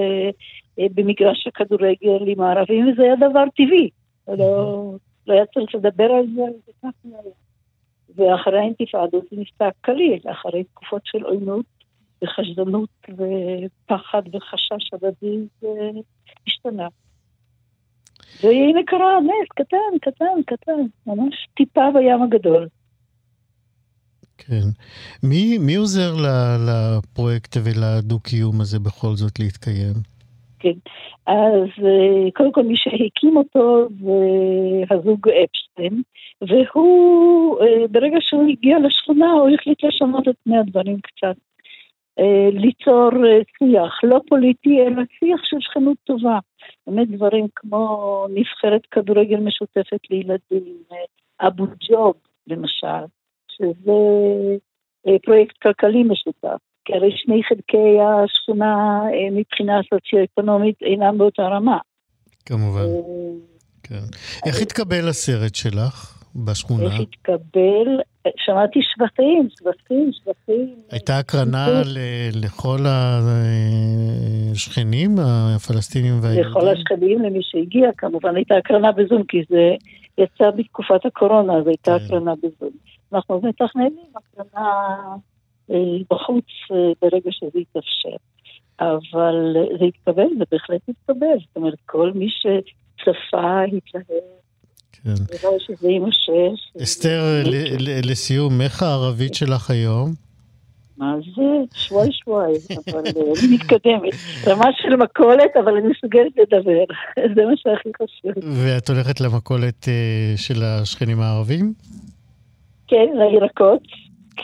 במגרש 0.78 1.46
הכדורגל 1.46 2.22
עם 2.26 2.40
הערבים, 2.40 2.88
וזה 2.88 3.02
היה 3.02 3.16
דבר 3.16 3.44
טבעי. 3.56 3.90
לא, 4.28 4.92
לא 5.26 5.34
היה 5.34 5.46
צריך 5.46 5.74
לדבר 5.74 6.12
על 6.12 6.26
זה, 6.34 6.42
זה 6.66 6.72
ככה 6.82 6.90
היה. 7.04 7.47
ואחרי 8.18 8.58
האינתיפאדות 8.58 9.24
זה 9.30 9.36
נפסק 9.40 9.76
קליל, 9.80 10.20
אחרי 10.32 10.64
תקופות 10.64 11.02
של 11.04 11.22
עוינות 11.22 11.66
וחשדנות 12.22 12.88
ופחד 13.08 14.22
וחשש 14.32 14.92
הדדי, 14.92 15.38
זה 15.60 15.90
השתנה. 16.46 16.88
והנה 18.42 18.80
קרה 18.86 19.20
נס 19.20 19.48
קטן, 19.54 19.98
קטן, 20.02 20.42
קטן, 20.46 20.80
ממש 21.06 21.48
טיפה 21.56 21.90
בים 21.94 22.22
הגדול. 22.22 22.68
כן. 24.38 24.68
מי, 25.22 25.58
מי 25.58 25.74
עוזר 25.74 26.14
לפרויקט 26.68 27.56
ולדו-קיום 27.64 28.60
הזה 28.60 28.78
בכל 28.78 29.16
זאת 29.16 29.38
להתקיים? 29.38 30.17
כן. 30.58 30.72
אז 31.26 31.68
אה, 31.84 32.30
קודם 32.34 32.52
כל 32.52 32.62
מי 32.62 32.76
שהקים 32.76 33.36
אותו 33.36 33.88
זה 34.00 34.94
הזוג 34.94 35.28
אפשטיין, 35.28 36.02
והוא, 36.40 37.60
אה, 37.60 37.88
ברגע 37.90 38.16
שהוא 38.20 38.48
הגיע 38.48 38.78
לשכונה, 38.78 39.32
הוא 39.32 39.50
החליט 39.54 39.84
לשנות 39.84 40.28
את 40.28 40.34
פני 40.44 40.58
הדברים 40.58 41.00
קצת. 41.00 41.36
אה, 42.18 42.48
ליצור 42.52 43.10
שיח, 43.58 44.04
לא 44.04 44.20
פוליטי, 44.28 44.82
אלא 44.82 45.02
שיח 45.18 45.44
של 45.44 45.56
שכנות 45.60 45.96
טובה. 46.04 46.38
באמת 46.86 47.10
דברים 47.10 47.46
כמו 47.54 48.26
נבחרת 48.34 48.86
כדורגל 48.90 49.36
משותפת 49.36 50.10
לילדים, 50.10 50.76
אבו 51.40 51.64
ג'וב 51.90 52.14
למשל, 52.46 53.04
שזה 53.48 53.92
פרויקט 55.24 55.56
כלכלי 55.62 56.02
משותף. 56.02 56.67
כי 56.88 56.94
הרי 56.94 57.10
שני 57.16 57.40
חלקי 57.48 57.96
השכונה 58.00 59.00
אה, 59.04 59.30
מבחינה 59.32 59.80
סוציו-אקונומית 59.90 60.82
אינם 60.82 61.18
באותה 61.18 61.42
רמה. 61.42 61.78
כמובן, 62.46 62.80
אה, 62.80 62.86
כן. 63.82 64.04
איך 64.46 64.60
התקבל 64.62 65.08
הסרט 65.08 65.54
שלך 65.54 66.24
בשכונה? 66.36 66.84
איך 66.84 67.00
התקבל, 67.00 68.00
שמעתי 68.36 68.80
שבחים, 68.82 69.48
שבחים, 69.58 70.10
שבחים. 70.12 70.74
הייתה 70.90 71.18
הקרנה 71.18 71.68
ל- 71.84 72.44
לכל 72.44 72.78
השכנים 74.52 75.10
הפלסטינים 75.18 76.14
והיהודים? 76.22 76.50
לכל 76.50 76.68
השכנים, 76.68 77.22
למי 77.22 77.38
שהגיע, 77.42 77.90
כמובן 77.98 78.36
הייתה 78.36 78.54
הקרנה 78.56 78.92
בזום, 78.92 79.22
כי 79.28 79.42
זה 79.48 79.74
יצא 80.18 80.50
בתקופת 80.50 81.06
הקורונה, 81.06 81.56
אז 81.58 81.66
הייתה 81.66 81.98
כן. 81.98 82.04
הקרנה 82.04 82.34
בזום. 82.42 82.70
אנחנו 83.12 83.40
מתכננים 83.44 83.92
הקרנה 84.16 84.96
בחוץ 86.10 86.44
אה, 86.70 86.76
ברגע 87.02 87.30
שזה 87.32 87.58
יתאפשר. 87.60 88.16
אבל 88.80 89.56
אה, 89.56 89.78
זה 89.78 89.84
התקבל, 89.84 90.28
זה 90.38 90.44
בהחלט 90.52 90.80
התקבל. 90.88 91.38
זאת 91.46 91.56
אומרת, 91.56 91.78
כל 91.86 92.12
מי 92.14 92.28
שצפה, 92.30 93.62
התלהב, 93.62 94.04
כן. 94.92 95.10
ודאי 95.10 95.60
שזה 95.60 95.88
יימשך. 95.88 96.80
אסתר, 96.82 97.22
לסיום, 98.04 98.60
איך 98.60 98.82
הערבית 98.82 99.34
שלך 99.34 99.70
היום? 99.70 100.12
מה 100.98 101.14
זה? 101.36 101.42
שבועי 101.74 102.12
שבועי, 102.12 102.54
אבל 102.90 103.02
אה, 103.06 103.22
אני 103.40 103.54
מתקדמת. 103.54 104.12
רמה 104.46 104.66
של 104.82 104.96
מכולת, 104.96 105.56
אבל 105.62 105.76
אני 105.76 105.88
מסוגלת 105.88 106.32
לדבר. 106.36 106.84
זה 107.34 107.44
מה 107.46 107.52
שהכי 107.56 107.88
חשוב. 107.96 108.44
ואת 108.64 108.90
הולכת 108.90 109.20
למכולת 109.20 109.88
אה, 109.88 110.34
של 110.36 110.62
השכנים 110.62 111.20
הערבים? 111.20 111.72
כן, 112.88 113.06
לירקות. 113.14 113.82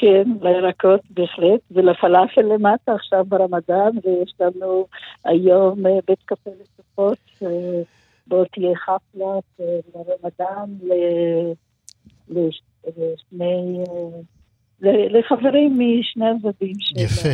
כן, 0.00 0.24
לירקות 0.42 1.00
בהחלט, 1.10 1.60
ולפלאפל 1.70 2.42
למטה 2.42 2.92
עכשיו 2.92 3.24
ברמדאן, 3.28 3.90
ויש 4.04 4.34
לנו 4.40 4.86
היום 5.24 5.86
אה, 5.86 5.98
בית 6.08 6.22
קפה 6.24 6.50
לסופות, 6.60 7.18
אה, 7.42 7.82
בו 8.26 8.44
תהיה 8.44 8.76
חפלה 8.76 9.38
לרמדאן 9.94 10.70
לשני, 12.28 13.78
לחברים 14.80 15.78
משני 15.78 16.26
הצדדים 16.30 16.74
של... 16.80 17.00
יפה. 17.00 17.28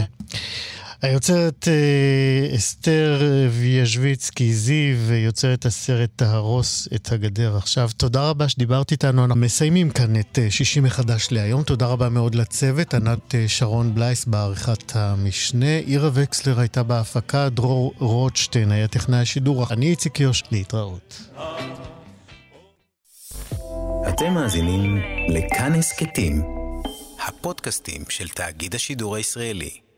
היוצרת 1.03 1.69
אה, 1.69 2.57
אסתר 2.57 3.23
ויאז'ביצקי 3.51 4.55
זיו, 4.55 5.13
יוצרת 5.13 5.67
הסרט 5.67 6.11
תהרוס 6.17 6.89
את 6.95 7.13
הגדר 7.13 7.57
עכשיו. 7.57 7.91
תודה 7.97 8.31
רבה 8.31 8.49
שדיברת 8.49 8.93
איתנו. 8.93 9.25
אנחנו 9.25 9.41
מסיימים 9.41 9.91
כאן 9.91 10.21
את 10.21 10.39
אה, 10.43 10.51
שישי 10.51 10.81
מחדש 10.81 11.29
להיום. 11.31 11.63
תודה 11.63 11.87
רבה 11.87 12.09
מאוד 12.09 12.35
לצוות, 12.35 12.95
ענת 12.95 13.35
אה, 13.35 13.49
שרון 13.49 13.95
בלייס 13.95 14.25
בעריכת 14.25 14.97
המשנה, 14.97 15.77
עירה 15.77 16.11
וקסלר 16.15 16.61
הייתה 16.61 16.83
בהפקה, 16.83 17.49
דרור 17.49 17.95
רוטשטיין 17.99 18.73
היה 18.73 18.89
טכנאי 18.89 19.19
השידור. 19.19 19.67
אני 19.71 19.91
איציק 19.91 20.21
יוש, 20.21 20.43
להתראות. 20.51 21.21
אתם 24.09 24.35
מאזינים 24.35 24.99
לכאן 25.29 25.75
הסכתים, 25.75 26.43
הפודקאסטים 27.29 28.05
של 28.09 28.29
תאגיד 28.29 28.75
השידור 28.75 29.17
הישראלי. 29.17 29.90